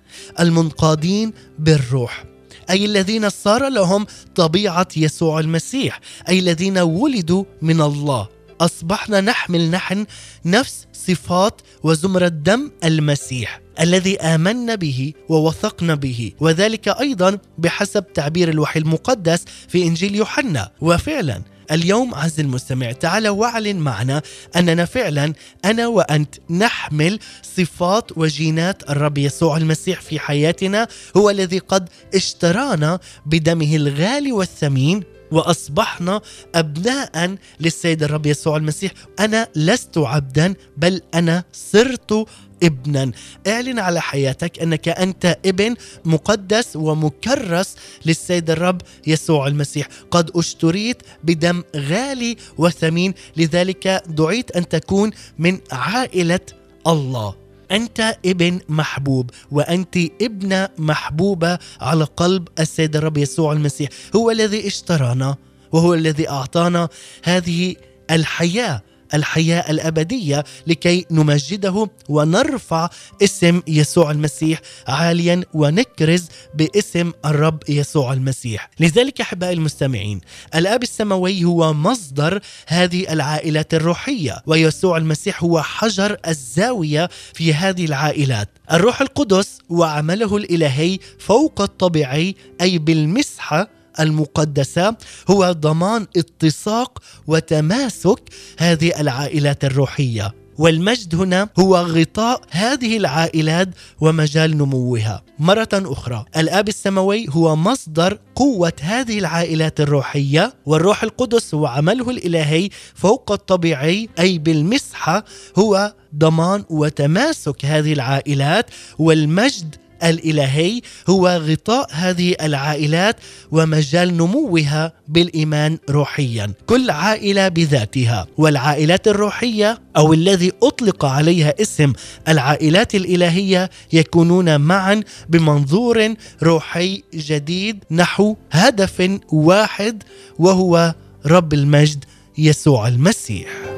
المنقادين 0.41 1.33
بالروح 1.59 2.25
أي 2.71 2.85
الذين 2.85 3.31
صار 3.31 3.69
لهم 3.69 4.07
طبيعة 4.35 4.89
يسوع 4.97 5.41
المسيح 5.41 6.01
أي 6.29 6.39
الذين 6.39 6.79
ولدوا 6.79 7.45
من 7.63 7.81
الله 7.81 8.29
أصبحنا 8.61 9.21
نحمل 9.21 9.71
نحن 9.71 10.07
نفس 10.45 10.87
صفات 11.07 11.61
وزمرة 11.83 12.29
دم 12.29 12.71
المسيح 12.85 13.61
الذي 13.81 14.21
آمنا 14.21 14.75
به 14.75 15.13
ووثقنا 15.29 15.95
به 15.95 16.33
وذلك 16.41 16.89
أيضا 16.89 17.39
بحسب 17.59 18.13
تعبير 18.13 18.49
الوحي 18.49 18.81
المقدس 18.81 19.45
في 19.69 19.83
إنجيل 19.83 20.15
يوحنا. 20.15 20.71
وفعلا 20.81 21.43
اليوم 21.71 22.15
عز 22.15 22.41
المستمع 22.41 22.93
تعال 22.93 23.29
واعلن 23.29 23.77
معنا 23.77 24.23
أننا 24.57 24.85
فعلا 24.85 25.33
أنا 25.65 25.87
وأنت 25.87 26.35
نحمل 26.51 27.19
صفات 27.57 28.19
وجينات 28.19 28.91
الرب 28.91 29.19
يسوع 29.19 29.57
المسيح 29.57 30.01
في 30.01 30.19
حياتنا 30.19 30.89
هو 31.17 31.31
الذي 31.31 31.59
قد 31.59 31.89
اشترانا 32.15 32.99
بدمه 33.27 33.77
الغالي 33.77 34.33
والثمين 34.33 35.03
وأصبحنا 35.33 36.21
أبناء 36.55 37.37
للسيد 37.61 38.03
الرب 38.03 38.27
يسوع 38.27 38.57
المسيح. 38.57 38.93
أنا 39.21 39.49
لست 39.57 39.99
عبدا 39.99 40.55
بل 40.77 41.03
أنا 41.15 41.45
صرت 41.53 42.27
ابنا. 42.63 43.13
اعلن 43.47 43.79
على 43.79 44.01
حياتك 44.01 44.59
أنك 44.59 44.89
أنت 44.89 45.39
ابن 45.47 45.75
مقدس 46.05 46.77
ومكرس 46.77 47.77
للسيد 48.07 48.51
الرب 48.51 48.83
يسوع 49.07 49.47
المسيح. 49.47 49.89
قد 50.11 50.31
أشتريت 50.37 51.03
بدم 51.25 51.63
غالي 51.77 52.37
وثمين 52.59 53.15
لذلك 53.37 54.03
دعيت 54.07 54.51
أن 54.51 54.69
تكون 54.69 55.11
من 55.39 55.59
عائلة 55.73 56.41
الله. 56.87 57.42
أنت 57.73 58.17
ابن 58.27 58.61
محبوب 58.69 59.31
وأنت 59.51 59.97
ابنة 60.23 60.69
محبوبة 60.79 61.59
على 61.81 62.05
قلب 62.05 62.49
السيد 62.61 62.97
الرب 62.97 63.17
يسوع 63.17 63.53
المسيح. 63.53 63.89
هو 64.17 64.31
الذي 64.31 64.67
اشترانا 64.67 65.37
وهو 65.73 65.95
الذي 65.95 66.29
أعطانا 66.29 66.89
هذه 67.25 67.77
الحياة. 68.11 68.83
الحياة 69.15 69.71
الأبدية 69.71 70.45
لكي 70.67 71.07
نمجده 71.11 71.91
ونرفع 72.09 72.91
اسم 73.23 73.63
يسوع 73.67 74.11
المسيح 74.11 74.61
عاليا 74.89 75.45
ونكرز 75.55 76.27
باسم 76.55 77.13
الرب 77.25 77.63
يسوع 77.69 78.13
المسيح. 78.13 78.71
لذلك 78.81 79.21
أحبائي 79.21 79.53
المستمعين 79.53 80.21
الأب 80.55 80.83
السماوي 80.83 81.45
هو 81.45 81.73
مصدر 81.73 82.41
هذه 82.67 83.13
العائلات 83.13 83.75
الروحية 83.75 84.43
ويسوع 84.47 84.97
المسيح 84.97 85.43
هو 85.43 85.63
حجر 85.63 86.17
الزاوية 86.29 87.09
في 87.35 87.55
هذه 87.55 87.85
العائلات. 87.85 88.49
الروح 88.73 89.01
القدس 89.01 89.59
وعمله 89.69 90.37
الإلهي 90.37 90.99
فوق 91.19 91.61
الطبيعي 91.61 92.35
أي 92.61 92.79
بالمسحة 92.79 93.82
المقدسة 94.01 94.97
هو 95.31 95.53
ضمان 95.53 96.07
اتساق 96.17 96.99
وتماسك 97.27 98.21
هذه 98.59 99.01
العائلات 99.01 99.65
الروحية. 99.65 100.35
والمجد 100.59 101.15
هنا 101.15 101.49
هو 101.59 101.77
غطاء 101.77 102.41
هذه 102.51 102.97
العائلات 102.97 103.69
ومجال 104.01 104.59
نموها. 104.59 105.23
مرة 105.39 105.69
أخرى 105.73 106.25
الآب 106.37 106.69
السماوي 106.69 107.27
هو 107.31 107.57
مصدر 107.57 108.19
قوة 108.35 108.73
هذه 108.81 109.19
العائلات 109.19 109.81
الروحية 109.81 110.55
والروح 110.67 111.03
القدس 111.03 111.55
هو 111.55 111.67
عمله 111.67 112.11
الإلهي 112.11 112.69
فوق 112.95 113.33
الطبيعي 113.33 114.09
أي 114.19 114.39
بالمسحة 114.39 115.25
هو 115.59 115.95
ضمان 116.17 116.65
وتماسك 116.71 117.65
هذه 117.65 117.93
العائلات 117.93 118.71
والمجد 118.99 119.77
الإلهي 120.05 120.81
هو 121.09 121.29
غطاء 121.29 121.89
هذه 121.93 122.35
العائلات 122.43 123.17
ومجال 123.51 124.17
نموها 124.17 124.93
بالإيمان 125.09 125.79
روحيا 125.91 126.53
كل 126.67 126.91
عائلة 126.91 127.49
بذاتها. 127.49 128.27
والعائلات 128.39 129.09
الروحية 129.09 129.79
أو 129.97 130.13
الذي 130.13 130.53
أطلق 130.63 131.05
عليها 131.05 131.55
اسم 131.63 131.93
العائلات 132.29 132.95
الإلهية 132.95 133.71
يكونون 133.93 134.61
معا 134.61 135.03
بمنظور 135.29 136.15
روحي 136.43 137.03
جديد 137.15 137.85
نحو 137.91 138.37
هدف 138.53 139.19
واحد 139.33 140.03
وهو 140.39 140.95
رب 141.27 141.55
المجد 141.55 142.05
يسوع 142.39 142.89
المسيح. 142.89 143.72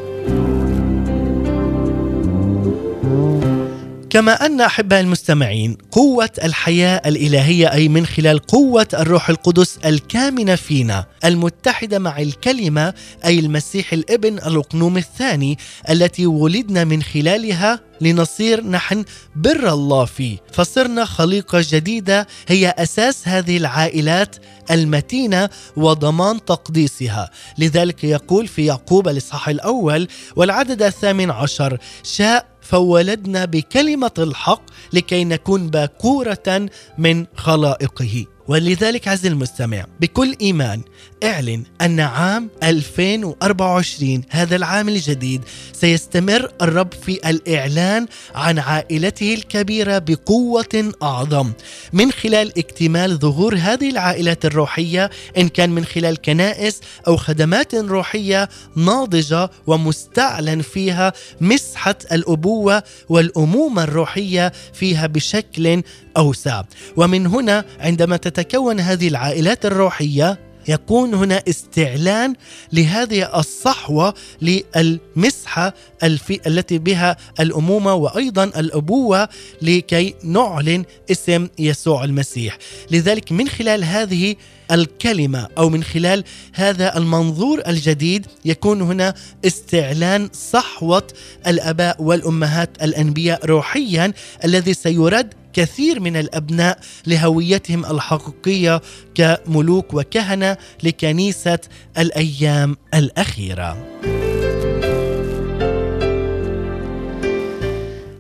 كما 4.14 4.46
أن 4.46 4.61
احباء 4.61 5.00
المستمعين 5.00 5.77
قوة 5.90 6.31
الحياة 6.44 7.03
الإلهية 7.07 7.72
أي 7.72 7.88
من 7.88 8.07
خلال 8.07 8.38
قوة 8.38 8.87
الروح 8.94 9.29
القدس 9.29 9.79
الكامنة 9.85 10.55
فينا 10.55 11.07
المتحدة 11.24 11.98
مع 11.98 12.18
الكلمة 12.18 12.94
أي 13.24 13.38
المسيح 13.38 13.92
الابن 13.92 14.38
الاقنوم 14.38 14.96
الثاني 14.96 15.59
التي 15.90 16.27
ولدنا 16.27 16.85
من 16.85 17.03
خلالها 17.03 17.81
لنصير 18.04 18.66
نحن 18.66 19.04
بر 19.36 19.72
الله 19.72 20.04
فيه. 20.04 20.38
فصرنا 20.52 21.04
خليقة 21.04 21.64
جديدة 21.68 22.26
هي 22.48 22.74
أساس 22.78 23.28
هذه 23.28 23.56
العائلات 23.56 24.36
المتينة 24.70 25.50
وضمان 25.76 26.44
تقديسها. 26.44 27.30
لذلك 27.58 28.04
يقول 28.04 28.48
في 28.48 28.66
يعقوب 28.66 29.08
الإصحاح 29.08 29.48
الأول 29.48 30.08
والعدد 30.36 30.82
الثامن 30.82 31.30
عشر 31.30 31.78
شاء 32.02 32.46
فولدنا 32.60 33.44
بكلمة 33.44 34.10
الحق 34.18 34.62
لكي 34.92 35.24
نكون 35.24 35.70
باكورة 35.70 36.68
من 36.98 37.26
خلائقه. 37.36 38.26
ولذلك 38.48 39.08
عز 39.08 39.26
المستمع 39.26 39.86
بكل 40.00 40.36
إيمان 40.40 40.82
إعلن 41.24 41.62
أن 41.80 42.00
عام 42.00 42.50
2024 42.62 44.22
هذا 44.30 44.56
العام 44.56 44.88
الجديد 44.88 45.42
سيستمر 45.72 46.50
الرب 46.62 46.92
في 46.92 47.30
الإعلان 47.30 48.06
عن 48.34 48.58
عائلته 48.58 49.34
الكبيرة 49.34 49.98
بقوة 49.98 50.92
أعظم. 51.02 51.52
من 51.92 52.12
خلال 52.12 52.58
اكتمال 52.58 53.18
ظهور 53.18 53.56
هذه 53.56 53.90
العائلات 53.90 54.44
الروحية 54.44 55.10
إن 55.38 55.48
كان 55.48 55.70
من 55.70 55.84
خلال 55.84 56.22
كنائس 56.22 56.80
أو 57.06 57.16
خدمات 57.16 57.74
روحية 57.74 58.48
ناضجة 58.76 59.50
ومستعلن 59.66 60.62
فيها 60.62 61.12
مسحة 61.40 61.96
الأبوة 62.12 62.82
والأمومة 63.08 63.84
الروحية 63.84 64.52
فيها 64.72 65.06
بشكل 65.06 65.82
أوسع. 66.16 66.62
ومن 66.96 67.26
هنا 67.26 67.64
عندما 67.80 68.16
تتكون 68.16 68.80
هذه 68.80 69.08
العائلات 69.08 69.66
الروحية 69.66 70.43
يكون 70.68 71.14
هنا 71.14 71.42
استعلان 71.48 72.35
لهذه 72.72 73.38
الصحوة 73.38 74.14
للمسحة 74.42 75.74
الفي 76.03 76.40
التي 76.46 76.79
بها 76.79 77.16
الأمومة 77.40 77.94
وأيضا 77.94 78.44
الأبوة 78.44 79.29
لكي 79.62 80.14
نعلن 80.24 80.85
اسم 81.11 81.48
يسوع 81.59 82.05
المسيح. 82.05 82.59
لذلك 82.90 83.33
من 83.33 83.48
خلال 83.48 83.85
هذه 83.85 84.37
الكلمة 84.72 85.48
أو 85.59 85.68
من 85.68 85.85
خلال 85.85 86.24
هذا 86.55 86.96
المنظور 86.96 87.62
الجديد 87.66 88.27
يكون 88.44 88.83
هنا 88.83 89.14
استعلان 89.44 90.29
صحوة 90.33 91.07
الأباء 91.46 92.03
والأمهات 92.03 92.83
الأنبياء 92.83 93.46
روحيا 93.46 94.12
الذي 94.44 94.74
سيرد 94.74 95.35
كثير 95.54 96.00
من 96.00 96.16
الأبناء 96.16 96.78
لهويتهم 97.06 97.84
الحقيقية 97.86 98.80
كملوك 99.14 99.94
وكهنة 99.94 100.56
لكنيسة 100.82 101.58
الأيام 101.98 102.76
الأخيرة. 102.94 103.76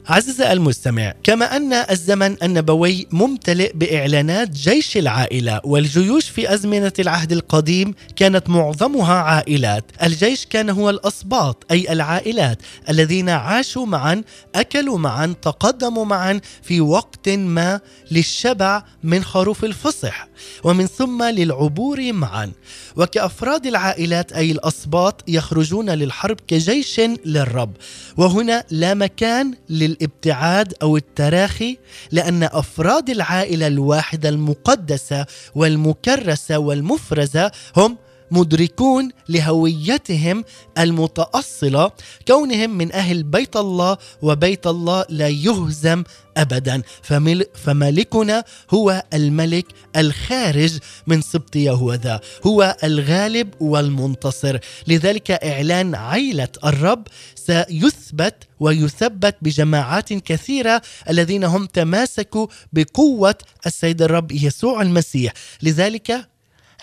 عزيزي 0.08 0.52
المستمع 0.52 1.14
كما 1.22 1.56
أن 1.56 1.72
الزمن 1.72 2.36
النبوي 2.42 3.06
ممتلئ 3.10 3.72
بإعلانات 3.74 4.50
جيش 4.50 4.96
العائلة 4.96 5.60
والجيوش 5.64 6.28
في 6.28 6.54
أزمنة 6.54 6.92
العهد 6.98 7.32
القديم 7.32 7.94
كانت 8.16 8.48
معظمها 8.48 9.14
عائلات. 9.14 9.84
الجيش 10.02 10.46
كان 10.46 10.70
هو 10.70 10.90
الأسباط 10.90 11.64
أي 11.70 11.92
العائلات 11.92 12.58
الذين 12.88 13.28
عاشوا 13.28 13.86
معا 13.86 14.22
أكلوا 14.54 14.98
معا 14.98 15.34
تقدموا 15.42 16.04
معا 16.04 16.40
في 16.62 16.80
وقت 16.80 17.28
ما 17.28 17.80
للشبع 18.10 18.82
من 19.02 19.24
خروف 19.24 19.64
الفصح 19.64 20.28
ومن 20.64 20.86
ثم 20.86 21.22
للعبور 21.22 22.12
معا. 22.12 22.52
وكأفراد 22.96 23.66
العائلات 23.66 24.32
أي 24.32 24.50
الأسباط 24.50 25.24
يخرجون 25.28 25.90
للحرب 25.90 26.36
كجيش 26.48 27.00
للرب. 27.24 27.72
وهنا 28.16 28.64
لا 28.70 28.94
مكان 28.94 29.54
للابتعاد 29.94 30.74
أو 30.82 30.96
التراخي 30.96 31.78
لأن 32.12 32.42
أفراد 32.42 33.10
العائلة 33.10 33.66
الواحدة 33.66 34.28
المقدسة 34.28 35.26
والمكرسة 35.54 36.58
والمفرزة 36.58 37.50
هم 37.76 37.96
مدركون 38.30 39.10
لهويتهم 39.28 40.44
المتأصلة 40.78 41.90
كونهم 42.28 42.70
من 42.70 42.92
أهل 42.92 43.22
بيت 43.22 43.56
الله 43.56 43.96
وبيت 44.22 44.66
الله 44.66 45.04
لا 45.08 45.28
يهزم 45.28 46.04
أبدا. 46.36 46.82
فمل 47.02 47.46
فملكنا 47.54 48.44
هو 48.70 49.04
الملك 49.14 49.66
الخارج 49.96 50.78
من 51.06 51.22
سبط 51.22 51.56
يهوذا 51.56 52.20
هو 52.46 52.76
الغالب 52.84 53.48
والمنتصر. 53.60 54.58
لذلك 54.86 55.30
إعلان 55.30 55.94
عيلة 55.94 56.48
الرب 56.64 57.06
سيثبت 57.34 58.34
ويثبت 58.60 59.36
بجماعات 59.42 60.12
كثيرة 60.12 60.82
الذين 61.10 61.44
هم 61.44 61.66
تماسكوا 61.66 62.46
بقوة 62.72 63.34
السيد 63.66 64.02
الرب 64.02 64.32
يسوع 64.32 64.82
المسيح. 64.82 65.32
لذلك 65.62 66.33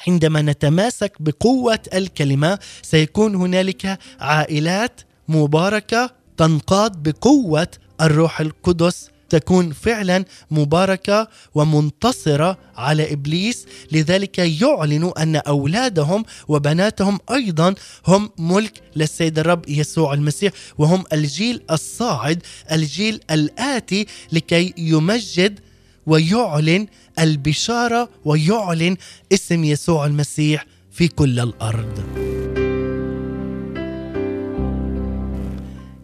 عندما 0.07 0.41
نتماسك 0.41 1.13
بقوة 1.19 1.79
الكلمة 1.93 2.59
سيكون 2.81 3.35
هنالك 3.35 3.99
عائلات 4.19 5.01
مباركة 5.27 6.09
تنقاد 6.37 7.03
بقوة 7.03 7.67
الروح 8.01 8.41
القدس. 8.41 9.09
تكون 9.29 9.71
فعلا 9.71 10.25
مباركة 10.51 11.27
ومنتصرة 11.55 12.57
على 12.75 13.13
إبليس. 13.13 13.65
لذلك 13.91 14.39
يعلنوا 14.39 15.23
أن 15.23 15.35
أولادهم 15.35 16.25
وبناتهم 16.47 17.19
أيضا 17.31 17.75
هم 18.07 18.29
ملك 18.37 18.73
للسيد 18.95 19.39
الرب 19.39 19.69
يسوع 19.69 20.13
المسيح 20.13 20.53
وهم 20.77 21.03
الجيل 21.13 21.61
الصاعد 21.71 22.43
الجيل 22.71 23.19
الآتي 23.31 24.07
لكي 24.31 24.73
يمجد 24.77 25.59
ويعلن 26.05 26.87
البشارة 27.19 28.09
ويعلن 28.25 28.97
اسم 29.33 29.63
يسوع 29.63 30.05
المسيح 30.05 30.65
في 30.91 31.07
كل 31.07 31.39
الأرض. 31.39 32.03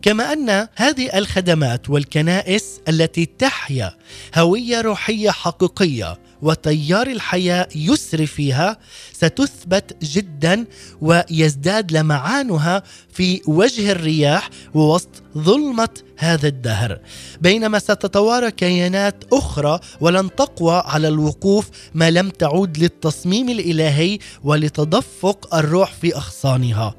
كما 0.01 0.33
أن 0.33 0.67
هذه 0.75 1.17
الخدمات 1.17 1.89
والكنائس 1.89 2.81
التي 2.87 3.25
تحيا 3.25 3.93
هوية 4.35 4.81
روحية 4.81 5.29
حقيقية 5.29 6.17
وتيار 6.41 7.07
الحياة 7.07 7.67
يسري 7.75 8.25
فيها 8.25 8.77
ستثبت 9.13 10.03
جدا 10.03 10.65
ويزداد 11.01 11.91
لمعانها 11.91 12.83
في 13.13 13.41
وجه 13.47 13.91
الرياح 13.91 14.49
ووسط 14.73 15.09
ظلمة 15.37 15.89
هذا 16.17 16.47
الدهر. 16.47 16.99
بينما 17.41 17.79
ستتوارى 17.79 18.51
كيانات 18.51 19.23
أخرى 19.33 19.79
ولن 20.01 20.35
تقوى 20.35 20.83
على 20.85 21.07
الوقوف 21.07 21.69
ما 21.93 22.11
لم 22.11 22.29
تعود 22.29 22.77
للتصميم 22.77 23.49
الإلهي 23.49 24.19
ولتدفق 24.43 25.55
الروح 25.55 25.93
في 25.93 26.15
أغصانها. 26.15 26.95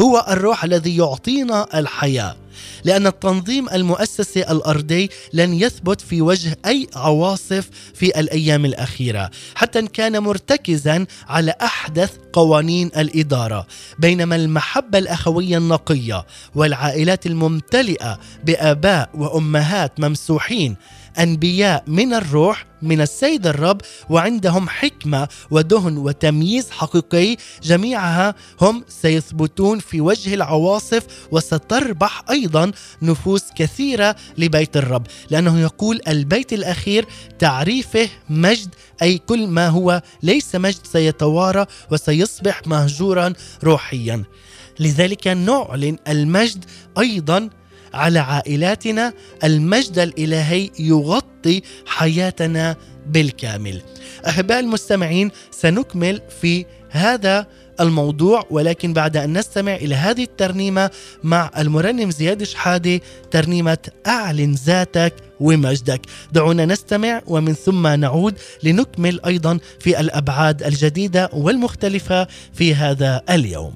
هو 0.00 0.26
الروح 0.28 0.64
الذي 0.64 0.96
يعطينا 0.96 1.78
الحياة. 1.78 2.41
لأن 2.84 3.06
التنظيم 3.06 3.68
المؤسسي 3.68 4.42
الأرضي 4.42 5.10
لن 5.32 5.54
يثبت 5.54 6.00
في 6.00 6.22
وجه 6.22 6.56
أي 6.66 6.86
عواصف 6.96 7.70
في 7.94 8.20
الأيام 8.20 8.64
الأخيرة 8.64 9.30
حتى 9.54 9.78
إن 9.78 9.86
كان 9.86 10.18
مرتكزا 10.22 11.06
على 11.28 11.54
أحدث 11.62 12.10
قوانين 12.32 12.90
الإدارة 12.96 13.66
بينما 13.98 14.36
المحبة 14.36 14.98
الأخوية 14.98 15.58
النقية 15.58 16.26
والعائلات 16.54 17.26
الممتلئة 17.26 18.18
بآباء 18.44 19.10
وأمهات 19.14 20.00
ممسوحين 20.00 20.76
أنبياء 21.18 21.84
من 21.86 22.14
الروح 22.14 22.66
من 22.82 23.00
السيد 23.00 23.46
الرب 23.46 23.80
وعندهم 24.10 24.68
حكمة 24.68 25.28
ودهن 25.50 25.96
وتمييز 25.98 26.70
حقيقي. 26.70 27.36
جميعها 27.62 28.34
هم 28.60 28.84
سيثبتون 28.88 29.78
في 29.78 30.00
وجه 30.00 30.34
العواصف 30.34 31.06
وستربح 31.30 32.24
أيضا 32.30 32.72
نفوس 33.02 33.42
كثيرة 33.56 34.16
لبيت 34.38 34.76
الرب. 34.76 35.06
لأنه 35.30 35.60
يقول 35.60 36.00
البيت 36.08 36.52
الأخير 36.52 37.06
تعريفه 37.38 38.08
مجد 38.30 38.74
أي 39.02 39.18
كل 39.18 39.46
ما 39.46 39.68
هو 39.68 40.02
ليس 40.22 40.56
مجد 40.56 40.86
سيتوارى 40.86 41.66
وسيصبح 41.90 42.62
مهجورا 42.66 43.32
روحيا. 43.64 44.22
لذلك 44.80 45.26
نعلن 45.26 45.96
المجد 46.08 46.64
أيضا 46.98 47.50
على 47.94 48.18
عائلاتنا 48.18 49.12
المجد 49.44 49.98
الإلهي 49.98 50.70
يغطي 50.78 51.62
حياتنا 51.86 52.76
بالكامل. 53.06 53.82
أحباء 54.28 54.60
المستمعين 54.60 55.30
سنكمل 55.50 56.20
في 56.40 56.66
هذا 56.90 57.46
الموضوع 57.80 58.46
ولكن 58.50 58.92
بعد 58.92 59.16
أن 59.16 59.38
نستمع 59.38 59.74
إلى 59.74 59.94
هذه 59.94 60.22
الترنيمة 60.22 60.90
مع 61.22 61.50
المرنم 61.58 62.10
زياد 62.10 62.42
شحاده 62.42 63.00
ترنيمة 63.30 63.78
أعلن 64.06 64.54
ذاتك 64.54 65.14
ومجدك 65.40 66.00
دعونا 66.32 66.64
نستمع 66.64 67.22
ومن 67.26 67.54
ثم 67.54 67.86
نعود 67.86 68.38
لنكمل 68.62 69.20
أيضا 69.26 69.58
في 69.80 70.00
الأبعاد 70.00 70.62
الجديدة 70.62 71.30
والمختلفة 71.32 72.26
في 72.54 72.74
هذا 72.74 73.22
اليوم 73.30 73.74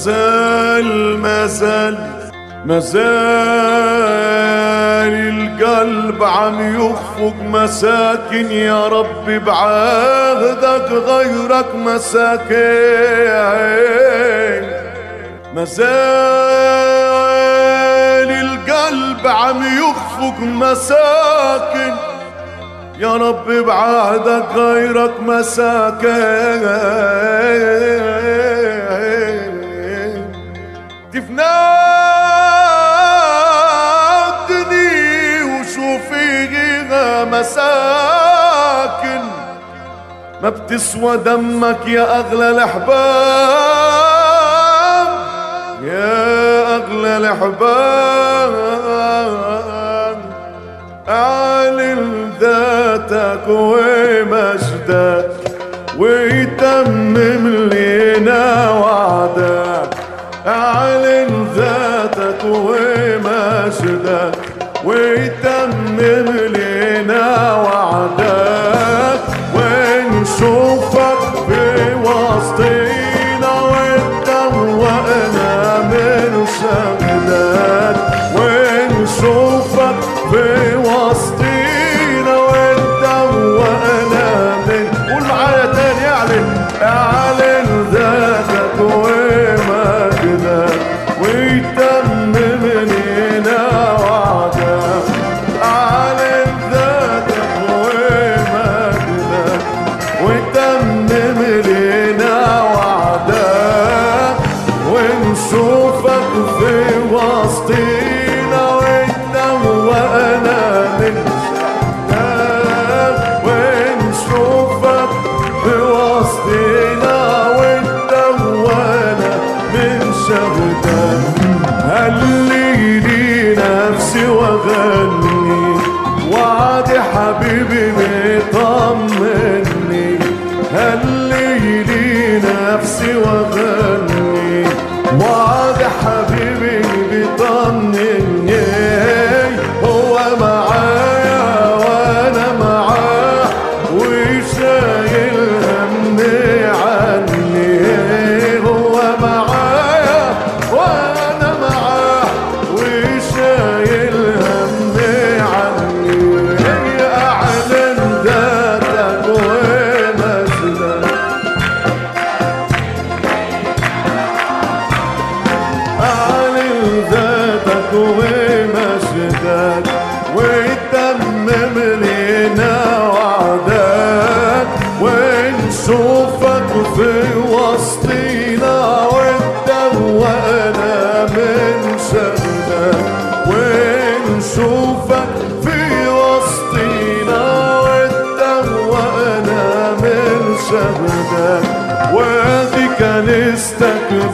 مازال 0.00 1.18
مازال 1.18 1.96
مازال 2.64 3.00
القلب 5.12 6.24
عم 6.24 6.76
يخفق 6.76 7.34
مساكن. 7.42 8.50
يا 8.50 8.88
رب 8.88 9.30
بعهدك 9.30 10.92
غيرك 10.92 11.74
مساكين 11.74 12.60
مازال 15.54 15.90
القلب 18.30 19.26
عم 19.26 19.62
يخفق 19.62 20.40
مساكن. 20.40 21.94
يا 22.98 23.16
رب 23.16 23.50
بعهدك 23.50 24.56
غيرك 24.56 25.20
مساكين 25.20 26.64
فيها 37.42 39.00
مساكن 39.00 39.20
ما 40.42 40.48
بتسوى 40.48 41.16
دمك 41.16 41.86
يا 41.86 42.18
أغلى 42.20 42.50
الأحباب 42.50 42.90
يا 45.84 46.76
أغلى 46.76 47.16
الأحباب. 47.16 48.50
أعلن 51.08 52.30
ذاتك 52.40 53.48
ومجدك 53.48 55.30
ويتمم 55.98 57.48
لنا 57.48 58.70
وعدك. 58.70 59.94
أعلن 60.46 61.48
ذاتك 61.56 62.44
ومجدك 62.44 64.34
ويتمم 64.84 66.28
لنا 66.46 66.59
وعدك 68.00 68.39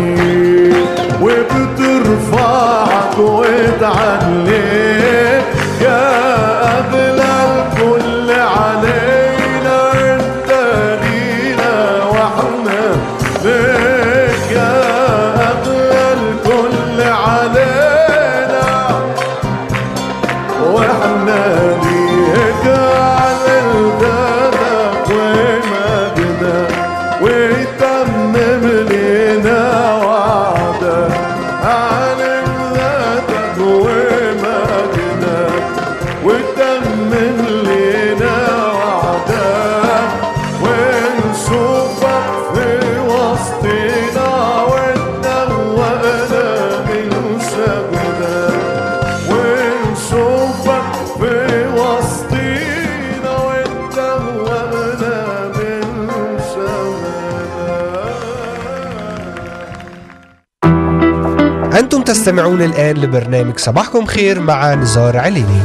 تستمعون 62.29 62.63
الآن 62.63 62.97
لبرنامج 62.97 63.59
صباحكم 63.59 64.07
خير 64.07 64.41
مع 64.41 64.75
نزار 64.75 65.17
عليني. 65.17 65.61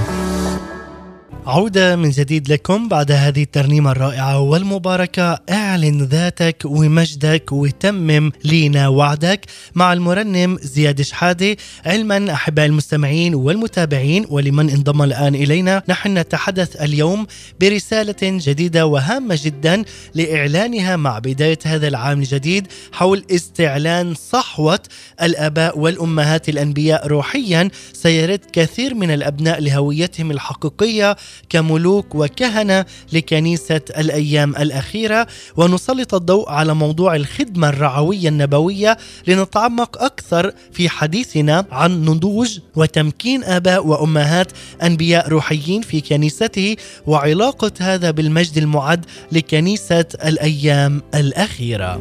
عودة 1.48 1.96
من 1.96 2.10
جديد 2.10 2.52
لكم 2.52 2.88
بعد 2.88 3.12
هذه 3.12 3.44
الترنيمة 3.44 3.92
الرائعة 3.92 4.40
والمباركة. 4.40 5.40
اعلن 5.74 6.04
ذاتك 6.04 6.58
ومجدك 6.66 7.52
وتمم 7.52 8.32
لينا 8.44 8.88
وعدك 8.88 9.46
مع 9.76 9.94
المرنم 9.94 10.58
زياد 10.62 11.02
شحادة. 11.02 11.58
علما 11.86 12.34
أحباء 12.34 12.66
المستمعين 12.66 13.36
والمتابعين 13.36 14.26
ولمن 14.30 14.70
انضم 14.70 15.02
الآن 15.02 15.36
إلينا 15.36 15.84
نحن 15.90 16.18
نتحدث 16.18 16.82
اليوم 16.82 17.28
برسالة 17.62 18.16
جديدة 18.22 18.86
وهامة 18.86 19.40
جدا 19.44 19.84
لإعلانها 20.16 20.96
مع 20.96 21.20
بداية 21.20 21.60
هذا 21.66 21.88
العام 21.88 22.20
الجديد 22.20 22.68
حول 22.92 23.26
استعلان 23.32 24.14
صحوة 24.14 24.80
الآباء 25.22 25.80
والأمهات 25.80 26.50
الأنبياء 26.50 27.08
روحيا. 27.08 27.70
سيرد 27.94 28.40
كثير 28.54 28.96
من 28.96 29.12
الأبناء 29.12 29.62
لهويتهم 29.62 30.32
الحقيقية 30.32 31.18
كملوك 31.50 32.16
وكهنة 32.16 32.86
لكنيسة 33.14 33.82
الأيام 33.98 34.56
الأخيرة. 34.56 35.28
ونسلط 35.64 36.14
الضوء 36.14 36.50
على 36.50 36.74
موضوع 36.74 37.16
الخدمة 37.16 37.70
الرعوية 37.70 38.30
النبوية 38.30 38.98
لنتعمق 39.28 40.04
أكثر 40.04 40.52
في 40.72 40.90
حديثنا 40.90 41.66
عن 41.72 42.06
نضوج 42.06 42.60
وتمكين 42.76 43.44
آباء 43.44 43.88
وأمهات 43.88 44.52
أنبياء 44.84 45.30
روحيين 45.30 45.82
في 45.82 46.02
كنيسته 46.02 46.76
وعلاقة 47.08 47.72
هذا 47.80 48.12
بالمجد 48.12 48.58
المعد 48.58 49.06
لكنيسة 49.32 50.06
الأيام 50.26 51.02
الأخيرة. 51.16 52.00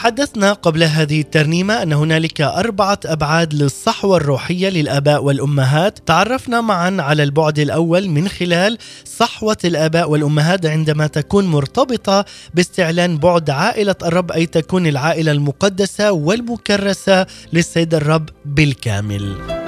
تحدثنا 0.00 0.52
قبل 0.52 0.82
هذه 0.82 1.20
الترنيمة 1.20 1.82
أن 1.82 1.92
هنالك 1.92 2.40
أربعة 2.40 2.98
أبعاد 3.04 3.54
للصحوة 3.54 4.16
الروحية 4.16 4.68
للآباء 4.68 5.24
والأمهات. 5.24 5.98
تعرفنا 6.06 6.60
معا 6.60 6.96
على 7.00 7.22
البعد 7.22 7.58
الأول 7.58 8.08
من 8.08 8.28
خلال 8.28 8.78
صحوة 9.04 9.56
الآباء 9.64 10.10
والأمهات 10.10 10.66
عندما 10.66 11.06
تكون 11.06 11.46
مرتبطة 11.46 12.24
باستعلان 12.54 13.18
بعد 13.18 13.50
عائلة 13.50 13.96
الرب 14.02 14.32
أي 14.32 14.46
تكون 14.46 14.86
العائلة 14.86 15.32
المقدسة 15.32 16.12
والمكرسة 16.12 17.26
للسيد 17.52 17.94
الرب 17.94 18.28
بالكامل. 18.44 19.59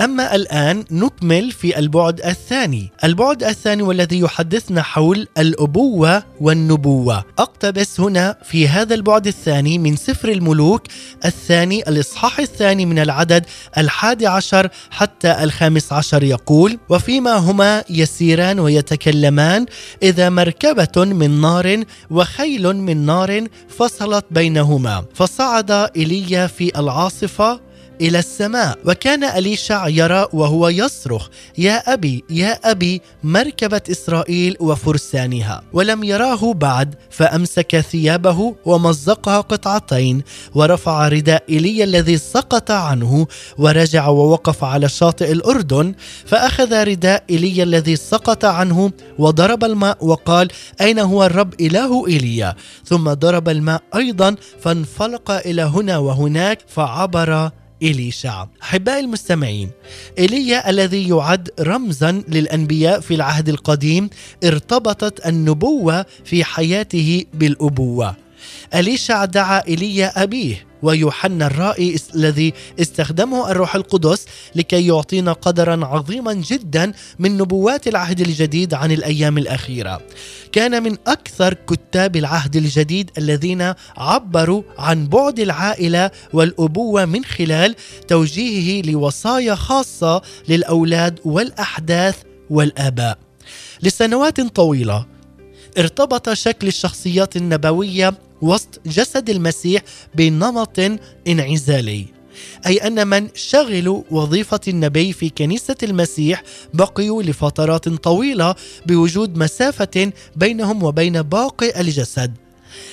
أما 0.00 0.34
الآن 0.34 0.84
نكمل 0.90 1.52
في 1.52 1.78
البعد 1.78 2.20
الثاني. 2.20 2.90
البعد 3.04 3.44
الثاني 3.44 3.82
والذي 3.82 4.20
يحدثنا 4.20 4.82
حول 4.82 5.28
الأبوة 5.38 6.22
والنبوة. 6.40 7.24
أقتبس 7.38 8.00
هنا 8.00 8.36
في 8.44 8.68
هذا 8.68 8.94
البعد 8.94 9.26
الثاني 9.26 9.78
من 9.78 9.96
سفر 9.96 10.28
الملوك 10.28 10.82
الثاني 11.24 11.88
الإصحاح 11.88 12.38
الثاني 12.40 12.86
من 12.86 12.98
العدد 12.98 13.46
الحادي 13.78 14.26
عشر 14.26 14.68
حتى 14.90 15.44
الخامس 15.44 15.92
عشر 15.92 16.22
يقول 16.22 16.78
وفيما 16.88 17.36
هما 17.36 17.84
يسيران 17.90 18.60
ويتكلمان 18.60 19.66
إذا 20.02 20.30
مركبة 20.30 21.04
من 21.04 21.40
نار 21.40 21.84
وخيل 22.10 22.76
من 22.76 23.06
نار 23.06 23.46
فصلت 23.68 24.24
بينهما 24.30 25.04
فصعد 25.14 25.70
إيليا 25.70 26.46
في 26.46 26.78
العاصفة 26.78 27.65
إلى 28.00 28.18
السماء. 28.18 28.78
وكان 28.84 29.24
أليشع 29.24 29.88
يرى 29.88 30.26
وهو 30.32 30.68
يصرخ 30.68 31.28
يا 31.58 31.92
أبي 31.92 32.24
يا 32.30 32.70
أبي 32.70 33.02
مركبة 33.24 33.80
إسرائيل 33.90 34.56
وفرسانها. 34.60 35.62
ولم 35.72 36.04
يراه 36.04 36.52
بعد 36.52 36.94
فأمسك 37.10 37.80
ثيابه 37.80 38.54
ومزقها 38.64 39.40
قطعتين 39.40 40.22
ورفع 40.54 41.08
رداء 41.08 41.42
ايليا 41.48 41.84
الذي 41.84 42.18
سقط 42.18 42.70
عنه 42.70 43.26
ورجع 43.58 44.08
ووقف 44.08 44.64
على 44.64 44.88
شاطئ 44.88 45.32
الأردن 45.32 45.94
فأخذ 46.26 46.84
رداء 46.84 47.24
ايليا 47.30 47.64
الذي 47.64 47.96
سقط 47.96 48.44
عنه 48.44 48.90
وضرب 49.18 49.64
الماء 49.64 50.04
وقال 50.04 50.48
أين 50.80 50.98
هو 50.98 51.26
الرب 51.26 51.60
إله 51.60 52.06
ايليا 52.06 52.54
ثم 52.84 53.12
ضرب 53.12 53.48
الماء 53.48 53.82
أيضا 53.96 54.36
فانفلق 54.60 55.30
إلى 55.30 55.62
هنا 55.62 55.98
وهناك 55.98 56.58
فعبر 56.68 57.50
إليشع 57.82 58.46
أحبائي 58.62 59.00
المستمعين 59.00 59.70
إيليا 60.18 60.70
الذي 60.70 61.08
يعد 61.08 61.48
رمزا 61.60 62.22
للأنبياء 62.28 63.00
في 63.00 63.14
العهد 63.14 63.48
القديم 63.48 64.10
ارتبطت 64.44 65.26
النبوة 65.26 66.06
في 66.24 66.44
حياته 66.44 67.24
بالأبوة. 67.34 68.25
أليشع 68.74 69.24
دعا 69.24 69.62
إيليا 69.68 70.22
أبيه 70.22 70.66
ويوحنا 70.82 71.46
الرائي 71.46 71.96
الذي 72.14 72.52
استخدمه 72.80 73.50
الروح 73.50 73.74
القدس 73.74 74.26
لكي 74.54 74.86
يعطينا 74.86 75.32
قدرا 75.32 75.86
عظيما 75.86 76.32
جدا 76.32 76.92
من 77.18 77.36
نبوات 77.36 77.88
العهد 77.88 78.20
الجديد 78.20 78.74
عن 78.74 78.92
الأيام 78.92 79.38
الأخيرة. 79.38 80.00
كان 80.52 80.82
من 80.82 80.96
أكثر 81.06 81.54
كتاب 81.54 82.16
العهد 82.16 82.56
الجديد 82.56 83.10
الذين 83.18 83.72
عبروا 83.96 84.62
عن 84.78 85.06
بعد 85.06 85.40
العائلة 85.40 86.10
والأبوة 86.32 87.04
من 87.04 87.24
خلال 87.24 87.74
توجيهه 88.08 88.90
لوصايا 88.90 89.54
خاصة 89.54 90.22
للأولاد 90.48 91.20
والأحداث 91.24 92.16
والآباء. 92.50 93.18
لسنوات 93.82 94.40
طويلة 94.40 95.06
ارتبط 95.78 96.32
شكل 96.32 96.66
الشخصيات 96.66 97.36
النبوية 97.36 98.14
وسط 98.42 98.80
جسد 98.86 99.30
المسيح 99.30 99.82
بنمط 100.14 100.80
انعزالي 101.28 102.16
أي 102.66 102.76
أن 102.76 103.08
من 103.08 103.28
شغلوا 103.34 104.02
وظيفة 104.10 104.60
النبي 104.68 105.12
في 105.12 105.28
كنيسة 105.28 105.76
المسيح 105.82 106.42
بقيوا 106.74 107.22
لفترات 107.22 107.88
طويلة 107.88 108.54
بوجود 108.86 109.38
مسافة 109.38 110.12
بينهم 110.36 110.82
وبين 110.82 111.22
باقي 111.22 111.80
الجسد. 111.80 112.32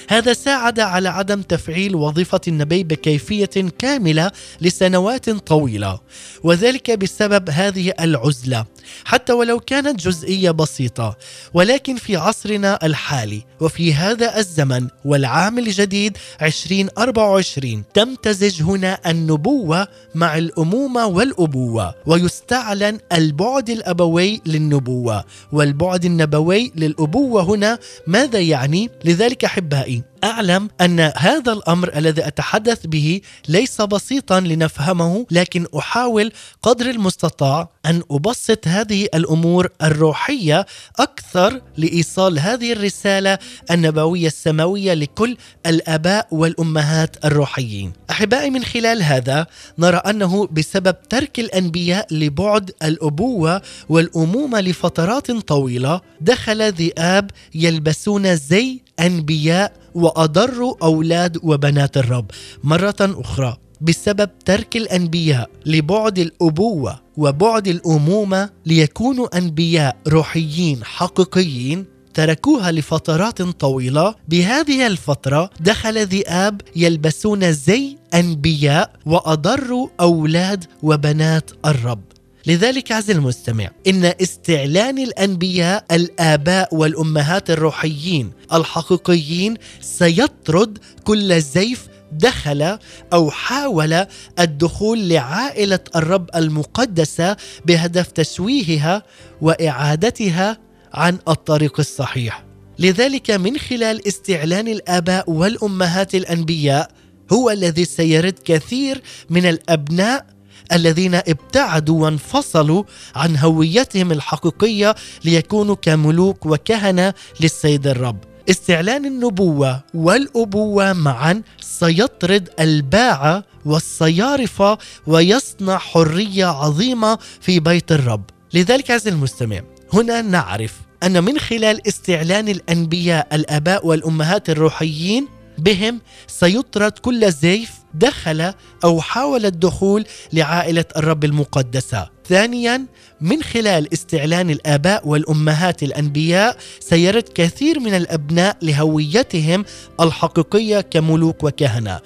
هذا 0.09 0.33
ساعد 0.33 0.79
على 0.79 1.09
عدم 1.09 1.41
تفعيل 1.41 1.95
وظيفة 1.95 2.41
النبي 2.47 2.83
بكيفية 2.83 3.69
كاملة 3.79 4.31
لسنوات 4.61 5.29
طويلة 5.29 5.99
وذلك 6.43 6.91
بسبب 6.91 7.49
هذه 7.49 7.93
العزلة. 7.99 8.65
حتى 9.05 9.33
ولو 9.33 9.59
كانت 9.59 9.99
جزئية 9.99 10.51
بسيطة 10.51 11.17
ولكن 11.53 11.95
في 11.95 12.15
عصرنا 12.15 12.85
الحالي 12.85 13.43
وفي 13.59 13.93
هذا 13.93 14.37
الزمن 14.39 14.87
والعام 15.05 15.59
الجديد 15.59 16.17
2024 16.41 17.83
تمتزج 17.93 18.63
هنا 18.63 18.99
النبوة 19.07 19.87
مع 20.15 20.37
الأمومة 20.37 21.05
والأبوة 21.05 21.95
ويستعلن 22.05 22.99
البعد 23.13 23.69
الأبوي 23.69 24.41
للنبوة 24.45 25.23
والبعد 25.51 26.05
النبوي 26.05 26.71
للأبوة 26.75 27.43
هنا 27.43 27.79
ماذا 28.07 28.39
يعني؟ 28.39 28.89
لذلك 29.05 29.45
أحبائي 29.45 30.03
أعلم 30.23 30.69
أن 30.81 30.99
هذا 31.17 31.51
الأمر 31.53 31.97
الذي 31.97 32.27
أتحدث 32.27 32.87
به 32.87 33.21
ليس 33.47 33.81
بسيطا 33.81 34.39
لنفهمه 34.39 35.25
لكن 35.31 35.65
أحاول 35.77 36.31
قدر 36.61 36.89
المستطاع 36.89 37.69
أن 37.85 38.01
أبسط 38.11 38.67
هذه 38.67 39.07
الأمور 39.13 39.69
الروحية 39.83 40.65
أكثر 40.99 41.61
لإيصال 41.77 42.39
هذه 42.39 42.73
الرسالة 42.73 43.37
النبوية 43.71 44.27
السماوية 44.27 44.93
لكل 44.93 45.37
الآباء 45.65 46.27
والأمهات 46.31 47.25
الروحيين. 47.25 47.93
أحبائي 48.11 48.49
من 48.49 48.63
خلال 48.63 49.03
هذا 49.03 49.47
نرى 49.77 49.97
أنه 49.97 50.47
بسبب 50.47 50.95
ترك 51.09 51.39
الأنبياء 51.39 52.13
لبعد 52.13 52.71
الأبوة 52.83 53.61
والأمومة 53.89 54.61
لفترات 54.61 55.31
طويلة 55.31 56.01
دخل 56.21 56.71
ذئاب 56.73 57.31
يلبسون 57.55 58.35
زي 58.35 58.81
انبياء 58.99 59.73
واضروا 59.95 60.75
أولاد 60.83 61.37
وبنات 61.43 61.97
الرب. 61.97 62.31
مرة 62.63 62.95
أخرى 63.01 63.57
بسبب 63.81 64.29
ترك 64.45 64.77
الأنبياء 64.77 65.49
لبعد 65.65 66.19
الأبوة 66.19 66.99
وبعد 67.17 67.67
الأمومة 67.67 68.49
ليكونوا 68.65 69.37
أنبياء 69.37 69.97
روحيين 70.07 70.83
حقيقيين 70.83 71.85
تركوها 72.13 72.71
لفترات 72.71 73.41
طويلة. 73.41 74.15
بهذه 74.27 74.87
الفترة 74.87 75.49
دخل 75.59 76.07
ذئاب 76.07 76.61
يلبسون 76.75 77.51
زي 77.51 77.97
أنبياء 78.13 78.93
واضروا 79.05 79.87
أولاد 79.99 80.65
وبنات 80.83 81.51
الرب. 81.65 82.01
لذلك 82.47 82.91
عز 82.91 83.09
المستمع 83.09 83.69
إن 83.87 84.05
استعلان 84.05 84.97
الأنبياء 84.99 85.85
الآباء 85.91 86.75
والأمهات 86.75 87.49
الروحيين 87.49 88.31
الحقيقيين 88.53 89.53
سيطرد 89.81 90.77
كل 91.03 91.41
زيف 91.41 91.87
دخل 92.11 92.77
أو 93.13 93.31
حاول 93.31 94.05
الدخول 94.39 95.09
لعائلة 95.09 95.79
الرب 95.95 96.29
المقدسة 96.35 97.37
بهدف 97.65 98.11
تشويهها 98.11 99.03
وإعادتها 99.41 100.57
عن 100.93 101.19
الطريق 101.27 101.79
الصحيح. 101.79 102.43
لذلك 102.79 103.31
من 103.31 103.57
خلال 103.57 104.07
استعلان 104.07 104.67
الآباء 104.67 105.31
والأمهات 105.31 106.15
الأنبياء 106.15 106.91
هو 107.33 107.49
الذي 107.49 107.85
سيرد 107.85 108.39
كثير 108.45 109.01
من 109.29 109.45
الأبناء 109.45 110.25
الذين 110.71 111.15
ابتعدوا 111.15 112.03
وانفصلوا 112.03 112.83
عن 113.15 113.37
هويتهم 113.37 114.11
الحقيقية 114.11 114.95
ليكونوا 115.25 115.75
كملوك 115.75 116.45
وكهنة 116.45 117.13
للسيد 117.39 117.87
الرب. 117.87 118.17
استعلان 118.49 119.05
النبوة 119.05 119.83
والأبوة 119.93 120.93
معا 120.93 121.41
سيطرد 121.61 122.49
الباعة 122.59 123.43
والصيارفة 123.65 124.77
ويصنع 125.07 125.77
حرية 125.77 126.45
عظيمة 126.45 127.17
في 127.41 127.59
بيت 127.59 127.91
الرب. 127.91 128.23
لذلك 128.53 128.91
عز 128.91 129.07
المستمع 129.07 129.61
هنا 129.93 130.21
نعرف 130.21 130.73
أن 131.03 131.23
من 131.23 131.39
خلال 131.39 131.87
استعلان 131.87 132.49
الأنبياء 132.49 133.35
الآباء 133.35 133.87
والأمهات 133.87 134.49
الروحيين 134.49 135.27
بهم 135.57 136.01
سيطرد 136.27 136.91
كل 136.91 137.31
زيف 137.31 137.71
دخل 137.93 138.53
أو 138.83 139.01
حاول 139.01 139.45
الدخول 139.45 140.05
لعائلة 140.33 140.85
الرب 140.97 141.23
المقدسة. 141.23 142.09
ثانيا 142.29 142.85
من 143.21 143.43
خلال 143.43 143.93
استعلان 143.93 144.49
الآباء 144.49 145.07
والأمهات 145.07 145.83
الأنبياء 145.83 146.57
سيرد 146.79 147.29
كثير 147.35 147.79
من 147.79 147.93
الأبناء 147.93 148.57
لهويتهم 148.61 149.65
الحقيقية 149.99 150.81
كملوك 150.81 151.43
وكهنة. 151.43 151.99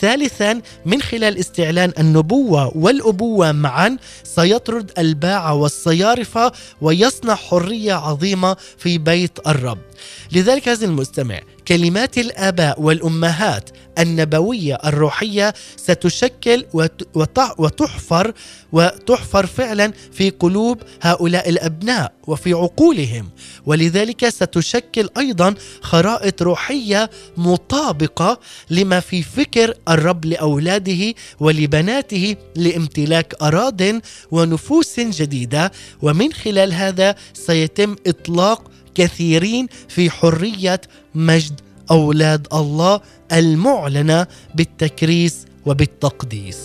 ثالثا 0.00 0.60
من 0.86 1.02
خلال 1.02 1.38
استعلان 1.38 1.92
النبوة 1.98 2.76
والأبوة 2.76 3.52
معا 3.52 3.96
سيطرد 4.24 4.90
الباعة 4.98 5.54
والصيارفة 5.54 6.52
ويصنع 6.80 7.34
حرية 7.34 7.94
عظيمة 7.94 8.56
في 8.78 8.98
بيت 8.98 9.38
الرب. 9.46 9.78
لذلك 10.32 10.68
هذا 10.68 10.86
المستمع 10.86 11.40
كلمات 11.68 12.18
الآباء 12.18 12.80
والأمهات 12.80 13.70
النبوية 13.98 14.78
الروحية 14.84 15.31
ستشكل 15.76 16.64
وت- 16.74 17.08
وتع- 17.18 17.54
وتحفر 17.58 18.32
وتحفر 18.72 19.46
فعلا 19.46 19.92
في 20.12 20.30
قلوب 20.30 20.78
هؤلاء 21.02 21.48
الأبناء 21.48 22.12
وفي 22.26 22.52
عقولهم. 22.52 23.28
ولذلك 23.66 24.28
ستشكل 24.28 25.08
أيضا 25.18 25.54
خرائط 25.82 26.42
روحية 26.42 27.10
مطابقة 27.36 28.40
لما 28.70 29.00
في 29.00 29.22
فكر 29.22 29.74
الرب 29.88 30.24
لأولاده 30.24 31.14
ولبناته 31.40 32.36
لامتلاك 32.56 33.34
اراض 33.42 33.80
ونفوس 34.30 35.00
جديدة. 35.00 35.72
ومن 36.02 36.32
خلال 36.32 36.72
هذا 36.72 37.14
سيتم 37.34 37.96
إطلاق 38.06 38.70
كثيرين 38.94 39.66
في 39.88 40.10
حرية 40.10 40.80
مجد 41.14 41.60
أولاد 41.90 42.46
الله 42.52 43.00
المعلنة 43.32 44.26
بالتكريس 44.54 45.46
وبالتقديس. 45.66 46.58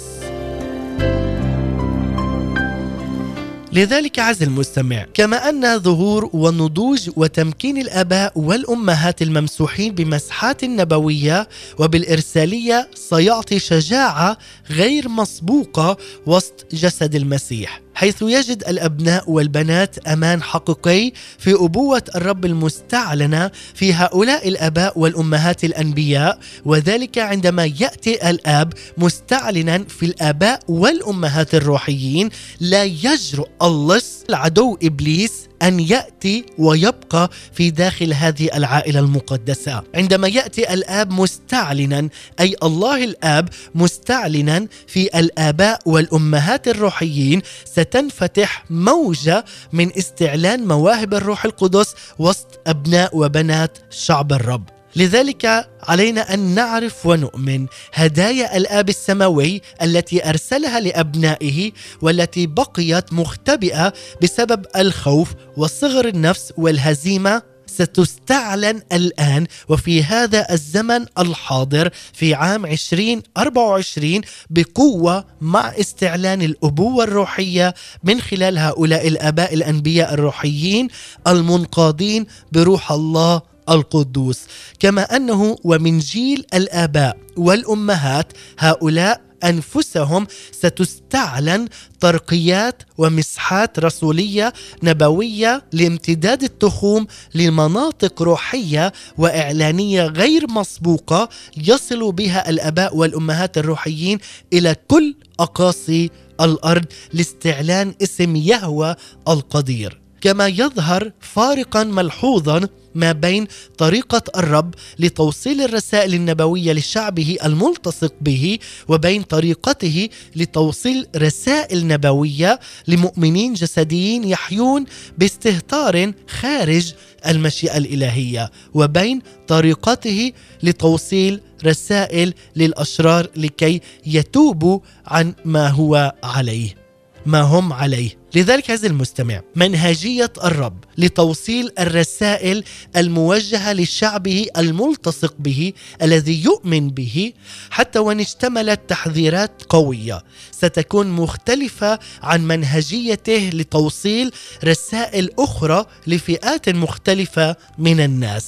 لذلك 3.74 4.20
عز 4.20 4.43
المستمع 4.43 5.05
كما 5.13 5.49
أن 5.49 5.80
ظهور 5.80 6.30
ونضوج 6.34 7.09
وتمكين 7.15 7.78
الآباء 7.78 8.39
والأمهات 8.39 9.22
الممسوحين 9.22 9.95
بمسحات 9.95 10.65
نبوية 10.65 11.47
وبالإرسالية 11.80 12.89
سيعطي 12.95 13.59
شجاعة 13.59 14.38
غير 14.70 15.09
مسبوقة 15.09 15.97
وسط 16.26 16.65
جسد 16.74 17.15
المسيح 17.15 17.82
حيث 17.98 18.22
يجد 18.22 18.64
الأبناء 18.68 19.32
والبنات 19.32 20.08
أمان 20.08 20.43
حقيقي 20.43 21.12
في 21.39 21.54
أبوة 21.54 22.04
الرب 22.16 22.45
المستعلنة 22.45 23.52
في 23.74 23.93
هؤلاء 23.93 24.48
الآباء 24.48 25.00
والأمهات 25.00 25.64
الأنبياء 25.64 26.39
وذلك 26.66 27.18
عندما 27.18 27.66
يأتي 27.66 28.30
الآب 28.30 28.74
مستعلنا 28.98 29.84
في 29.84 30.06
الآباء 30.06 30.60
والأمهات 30.68 31.56
الروحيين 31.56 32.30
لا 32.60 32.84
يجرؤ 32.84 33.48
اللص 33.62 34.24
العدو 34.30 34.78
إبليس 34.84 35.32
أن 35.62 35.80
يأتي 35.80 36.45
ويبقى 36.58 37.30
في 37.54 37.70
داخل 37.72 38.14
هذه 38.14 38.50
العائلة 38.56 39.00
المقدسة. 39.00 39.84
عندما 39.95 40.28
يأتي 40.28 40.74
الآب 40.74 41.12
مستعلنا 41.12 42.10
أي 42.39 42.56
الله 42.64 43.04
الآب 43.04 43.50
مستعلنا 43.76 44.68
في 44.88 45.20
الآباء 45.20 45.80
والأمهات 45.86 46.68
الروحيين 46.68 47.41
ستنفتح 47.88 48.66
موجة 48.70 49.46
من 49.74 49.98
استعلان 49.98 50.68
مواهب 50.68 51.14
الروح 51.14 51.46
القدس 51.46 51.96
وسط 52.20 52.60
أبناء 52.68 53.18
وبنات 53.18 53.78
شعب 53.90 54.34
الرب. 54.34 54.70
لذلك 54.96 55.70
علينا 55.84 56.34
أن 56.34 56.40
نعرف 56.40 57.06
ونؤمن 57.06 57.68
هدايا 57.94 58.58
الآب 58.58 58.90
السماوي 58.90 59.62
التي 59.82 60.30
أرسلها 60.30 60.80
لأبنائه 60.80 61.72
والتي 62.02 62.48
بقيت 62.48 63.14
مختبئة 63.14 63.94
بسبب 64.22 64.66
الخوف 64.76 65.34
وصغر 65.58 66.08
النفس 66.08 66.54
والهزيمة 66.58 67.42
ستستعلن 67.78 68.82
الآن 68.91 69.47
وفي 69.69 70.03
هذا 70.03 70.53
الزمن 70.53 71.05
الحاضر 71.19 71.89
في 72.13 72.34
عام 72.34 72.65
2024 72.65 74.21
بقوة 74.49 75.25
مع 75.41 75.73
استعلان 75.80 76.41
الأبوة 76.41 77.03
الروحية 77.03 77.73
من 78.03 78.21
خلال 78.21 78.57
هؤلاء 78.57 79.07
الآباء 79.07 79.53
الأنبياء 79.53 80.13
الروحيين 80.13 80.88
المنقادين 81.28 82.25
بروح 82.51 82.91
الله 82.91 83.41
القدوس. 83.69 84.39
كما 84.80 85.15
أنه 85.15 85.55
ومن 85.63 85.99
جيل 85.99 86.45
الآباء 86.53 87.17
والأمهات 87.38 88.34
هؤلاء 88.59 89.26
أنفسهم 89.44 90.28
ستستعلن 90.52 91.68
ترقيات 92.00 92.84
ومسحات 92.98 93.80
رسولية 93.80 94.54
نبوية 94.84 95.64
لامتداد 95.74 96.44
التخوم 96.44 97.08
لمناطق 97.36 98.22
روحية 98.22 98.94
وإعلانية 99.18 100.04
غير 100.04 100.48
مسبوقة 100.50 101.30
يصل 101.58 102.12
بها 102.12 102.50
الآباء 102.50 102.96
والأمهات 102.96 103.58
الروحيين 103.58 104.20
إلى 104.54 104.76
كل 104.88 105.16
أقاصي 105.40 106.10
الأرض 106.42 106.86
لاستعلان 107.14 107.94
اسم 108.04 108.36
يهوى 108.36 108.96
القدير. 109.28 110.02
كما 110.22 110.48
يظهر 110.48 111.12
فارقا 111.20 111.84
ملحوظا 111.84 112.68
ما 112.96 113.12
بين 113.12 113.48
طريقة 113.78 114.22
الرب 114.38 114.74
لتوصيل 115.00 115.62
الرسائل 115.62 116.14
النبوية 116.14 116.74
لشعبه 116.74 117.38
الملتصق 117.46 118.14
به 118.22 118.60
وبين 118.88 119.24
طريقته 119.24 120.10
لتوصيل 120.36 121.08
رسائل 121.16 121.88
نبوية 121.88 122.60
لمؤمنين 122.88 123.54
جسديين 123.54 124.24
يحيون 124.24 124.86
باستهتار 125.18 126.12
خارج 126.28 126.94
المشيئة 127.28 127.78
الإلهية 127.78 128.52
وبين 128.74 129.22
طريقته 129.48 130.32
لتوصيل 130.64 131.42
رسائل 131.66 132.34
للأشرار 132.56 133.28
لكي 133.36 133.82
يتوبوا 134.06 134.80
عن 135.06 135.34
ما 135.46 135.68
هو 135.68 136.16
عليه 136.24 136.88
ما 137.26 137.42
هم 137.42 137.74
عليه. 137.74 138.10
لذلك 138.38 138.72
عز 138.72 138.86
المستمع 138.86 139.42
منهجية 139.56 140.34
الرب 140.44 140.84
لتوصيل 140.98 141.72
الرسائل 141.80 142.64
الموجهة 142.98 143.74
لشعبه 143.74 144.48
الملتصق 144.58 145.34
به 145.40 145.74
الذي 146.02 146.44
يؤمن 146.44 146.90
به 146.90 147.34
حتى 147.70 148.00
وإن 148.00 148.20
اشتملت 148.20 148.82
تحذيرات 148.88 149.64
قوية. 149.70 150.24
ستكون 150.52 151.08
مختلفة 151.08 152.00
عن 152.22 152.48
منهجيته 152.48 153.50
لتوصيل 153.54 154.32
رسائل 154.64 155.30
أخرى 155.40 155.86
لفئات 156.08 156.70
مختلفة 156.70 157.56
من 157.78 158.00
الناس. 158.00 158.46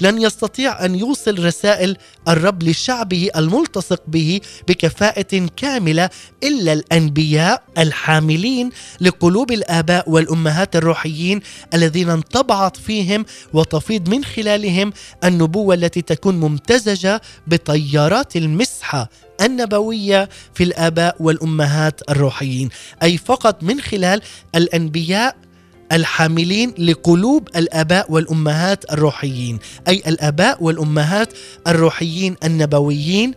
لن 0.00 0.22
يستطيع 0.22 0.84
أن 0.84 0.94
يوصل 0.94 1.44
رسائل 1.44 1.96
الرب 2.28 2.62
لشعبه 2.62 3.30
الملتصق 3.36 4.02
به 4.06 4.40
بكفاءة 4.68 5.46
كاملة 5.56 6.10
إلا 6.42 6.72
الأنبياء 6.72 7.62
الحاملين 7.78 8.70
لقلوب 9.00 9.52
الآباء 9.52 10.10
والأمهات 10.10 10.76
الروحيين 10.76 11.40
الذين 11.74 12.10
انطبعت 12.10 12.76
فيهم 12.76 13.24
وتفيض 13.52 14.08
من 14.08 14.24
خلالهم 14.24 14.92
النبوة 15.24 15.74
التي 15.74 16.02
تكون 16.02 16.40
ممتزجة 16.40 17.20
بطيارات 17.46 18.36
المسحة 18.36 19.10
النبوية 19.40 20.28
في 20.54 20.64
الآباء 20.64 21.16
والأمهات 21.20 22.00
الروحيين. 22.10 22.68
أي 23.02 23.18
فقط 23.18 23.62
من 23.62 23.80
خلال 23.80 24.22
الأنبياء 24.54 25.36
الحاملين 25.92 26.74
لقلوب 26.78 27.48
الآباء 27.56 28.12
والأمهات 28.12 28.92
الروحيين 28.92 29.58
أي 29.88 30.02
الآباء 30.06 30.62
والأمهات 30.62 31.32
الروحيين 31.66 32.36
النبويين 32.44 33.34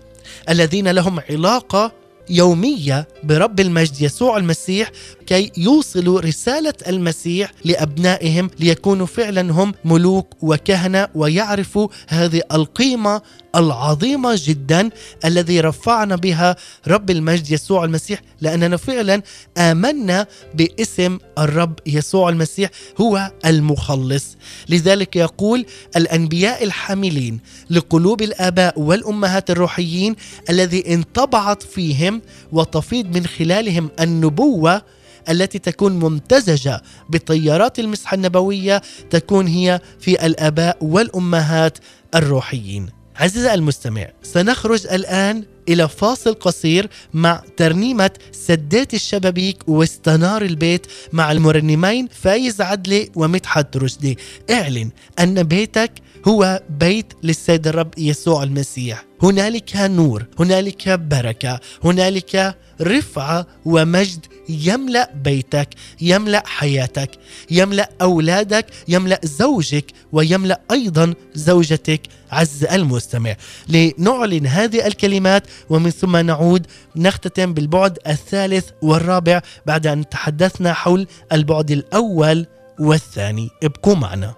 الذين 0.50 0.88
لهم 0.88 1.20
علاقة 1.30 1.92
يومية 2.30 3.08
برب 3.24 3.60
المجد 3.60 4.02
يسوع 4.02 4.38
المسيح 4.38 4.92
كي 5.28 5.52
يوصلوا 5.58 6.20
رسالة 6.22 6.74
المسيح 6.88 7.52
لأبنائهم 7.66 8.50
ليكونوا 8.60 9.06
فعلا 9.06 9.54
هم 9.54 9.74
ملوك 9.86 10.28
وكهنة 10.42 11.08
ويعرفوا 11.16 11.88
هذه 12.08 12.42
القيمة 12.52 13.22
العظيمة 13.56 14.40
جدا 14.44 14.90
الذي 15.26 15.62
رفعنا 15.62 16.16
بها 16.16 16.56
رب 16.88 17.10
المجد 17.10 17.52
يسوع 17.52 17.84
المسيح 17.86 18.22
لأننا 18.42 18.78
فعلا 18.78 19.22
آمنا 19.58 20.28
باسم 20.54 21.18
الرب 21.38 21.80
يسوع 21.86 22.30
المسيح 22.30 22.70
هو 23.02 23.32
المخلص 23.46 24.38
لذلك 24.70 25.16
يقول 25.16 25.66
الأنبياء 25.96 26.64
الحاملين 26.64 27.40
لقلوب 27.70 28.22
الآباء 28.22 28.80
والأمهات 28.80 29.50
الروحيين 29.52 30.16
الذي 30.50 30.94
انطبعت 30.94 31.64
فيهم 31.64 32.22
وتفيض 32.52 33.18
من 33.18 33.26
خلالهم 33.26 33.90
النبوة 34.00 34.82
التي 35.30 35.60
تكون 35.60 36.00
ممتزجة 36.00 36.82
بطيارات 37.10 37.80
المسحة 37.80 38.16
النبوية 38.16 38.82
تكون 39.10 39.48
هي 39.48 39.80
في 40.00 40.26
الآباء 40.26 40.78
والأمهات 40.82 41.78
الروحيين. 42.16 42.99
عزيزي 43.20 43.54
المستمع، 43.54 44.08
سنخرج 44.24 44.88
الآن 44.88 45.44
إلى 45.70 45.90
فاصل 45.90 46.34
قصير 46.34 46.90
مع 47.14 47.44
ترنيمة 47.58 48.12
سدات 48.32 48.94
الشبابيك 48.94 49.70
واستنار 49.70 50.42
البيت 50.42 50.88
مع 51.14 51.32
المرنمين 51.32 52.08
فايز 52.22 52.62
عدلي 52.62 53.10
ومدحت 53.16 53.78
رشدي. 53.78 54.18
اعلن 54.52 54.90
أن 55.20 55.44
بيتك 55.44 55.92
هو 56.28 56.64
بيت 56.70 57.14
للسيد 57.24 57.68
الرب 57.68 57.94
يسوع 57.98 58.44
المسيح. 58.44 59.06
هنالك 59.24 59.76
نور، 59.76 60.26
هنالك 60.40 60.90
بركة، 60.90 61.60
هنالك 61.84 62.58
رفعة 62.82 63.48
ومجد 63.66 64.26
يملأ 64.50 65.12
بيتك 65.16 65.70
يملأ 66.02 66.44
حياتك 66.46 67.12
يملأ 67.52 67.90
أولادك 68.02 68.66
يملأ 68.88 69.20
زوجك 69.24 69.86
ويملأ 70.12 70.62
أيضا 70.72 71.14
زوجتك. 71.36 72.02
عز 72.32 72.64
المستمع 72.64 73.36
لنعلن 73.68 74.48
هذه 74.48 74.88
الكلمات 74.88 75.44
ومن 75.70 75.90
ثم 75.90 76.18
نعود 76.18 76.68
نختتم 76.96 77.54
بالبعد 77.54 78.00
الثالث 78.08 78.70
والرابع 78.82 79.42
بعد 79.66 79.88
أن 79.88 80.10
تحدثنا 80.10 80.74
حول 80.74 81.08
البعد 81.32 81.72
الأول 81.72 82.46
والثاني. 82.80 83.50
ابقوا 83.64 83.96
معنا. 83.96 84.34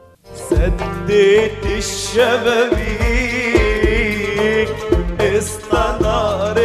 سديت 0.49 1.65
الشبابيك 1.65 3.11
استنار 5.21 6.57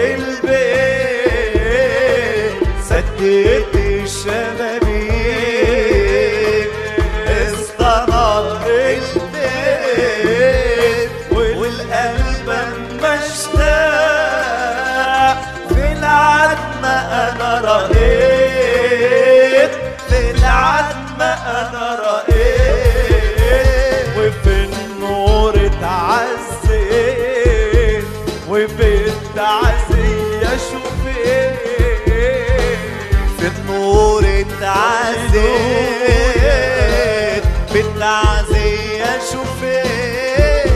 اتعزيت 36.16 37.44
بالتعزية 37.72 39.18
شوفين 39.32 40.70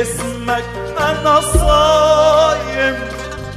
وباسمك 0.00 0.64
أنا 0.98 1.40
صايم. 1.40 2.94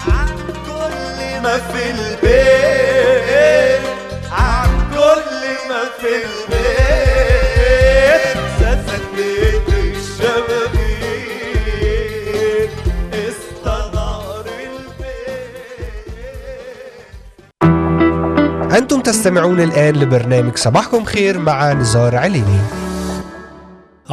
عن 0.07 0.27
كل 0.67 1.41
ما 1.43 1.57
في 1.57 1.91
البيت 1.91 3.83
عن 4.31 4.69
كل 4.91 5.43
ما 5.69 5.81
في 5.99 6.11
البيت. 6.23 6.63
سددت 8.59 9.67
الشبابيك 9.95 10.83
استنار 13.13 14.45
البيت. 14.69 15.53
أنتم 18.77 18.99
تستمعون 19.01 19.59
الآن 19.61 19.95
لبرنامج 19.95 20.57
صباحكم 20.57 21.05
خير 21.05 21.39
مع 21.39 21.73
نزار 21.73 22.15
عليني. 22.15 22.82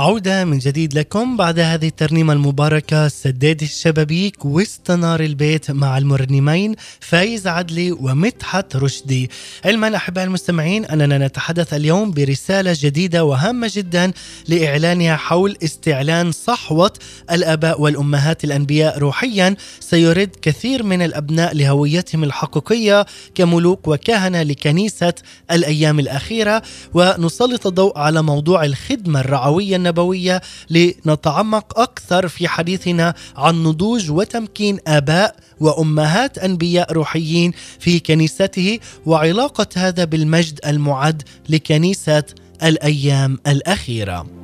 عودة 0.01 0.45
من 0.45 0.59
جديد 0.59 0.99
لكم 0.99 1.37
بعد 1.37 1.59
هذه 1.59 1.87
الترنيمة 1.87 2.33
المباركة 2.33 3.09
سداد 3.09 3.63
الشبابيك 3.63 4.45
واستنار 4.45 5.21
البيت 5.21 5.71
مع 5.71 5.99
المرنمين 5.99 6.75
فايز 7.01 7.47
عدلي 7.47 7.93
ومدحت 7.93 8.77
رشدي. 8.77 9.31
علما 9.65 9.97
أحباء 9.97 10.25
المستمعين 10.25 10.85
أننا 10.85 11.27
نتحدث 11.27 11.75
اليوم 11.75 12.11
برسالة 12.11 12.77
جديدة 12.81 13.25
وهامة 13.25 13.71
جدا 13.75 14.13
لإعلانها 14.49 15.17
حول 15.17 15.57
استعلان 15.65 16.33
صحوة 16.33 16.93
الآباء 17.31 17.81
والأمهات 17.81 18.45
الأنبياء 18.45 18.99
روحيا. 18.99 19.57
سيرد 19.81 20.31
كثير 20.43 20.83
من 20.83 21.03
الأبناء 21.03 21.57
لهويتهم 21.57 22.25
الحقيقية 22.25 23.07
كملوك 23.35 23.89
وكهنة 23.89 24.43
لكنيسة 24.43 25.15
الأيام 25.51 25.99
الأخيرة. 25.99 26.63
ونسلط 26.95 27.67
الضوء 27.67 27.99
على 27.99 28.23
موضوع 28.23 28.65
الخدمة 28.65 29.21
الرعوية 29.21 29.90
النبوية 29.91 30.41
لنتعمق 30.71 31.79
أكثر 31.79 32.29
في 32.29 32.49
حديثنا 32.49 33.15
عن 33.37 33.63
نضوج 33.63 34.11
وتمكين 34.11 34.79
آباء 34.87 35.37
وأمهات 35.61 36.39
أنبياء 36.39 36.93
روحيين 36.93 37.53
في 37.79 38.01
كنيسته 38.01 38.79
وعلاقة 39.07 39.67
هذا 39.77 40.05
بالمجد 40.05 40.61
المعد 40.67 41.23
لكنيسة 41.49 42.25
الأيام 42.63 43.39
الأخيرة. 43.47 44.40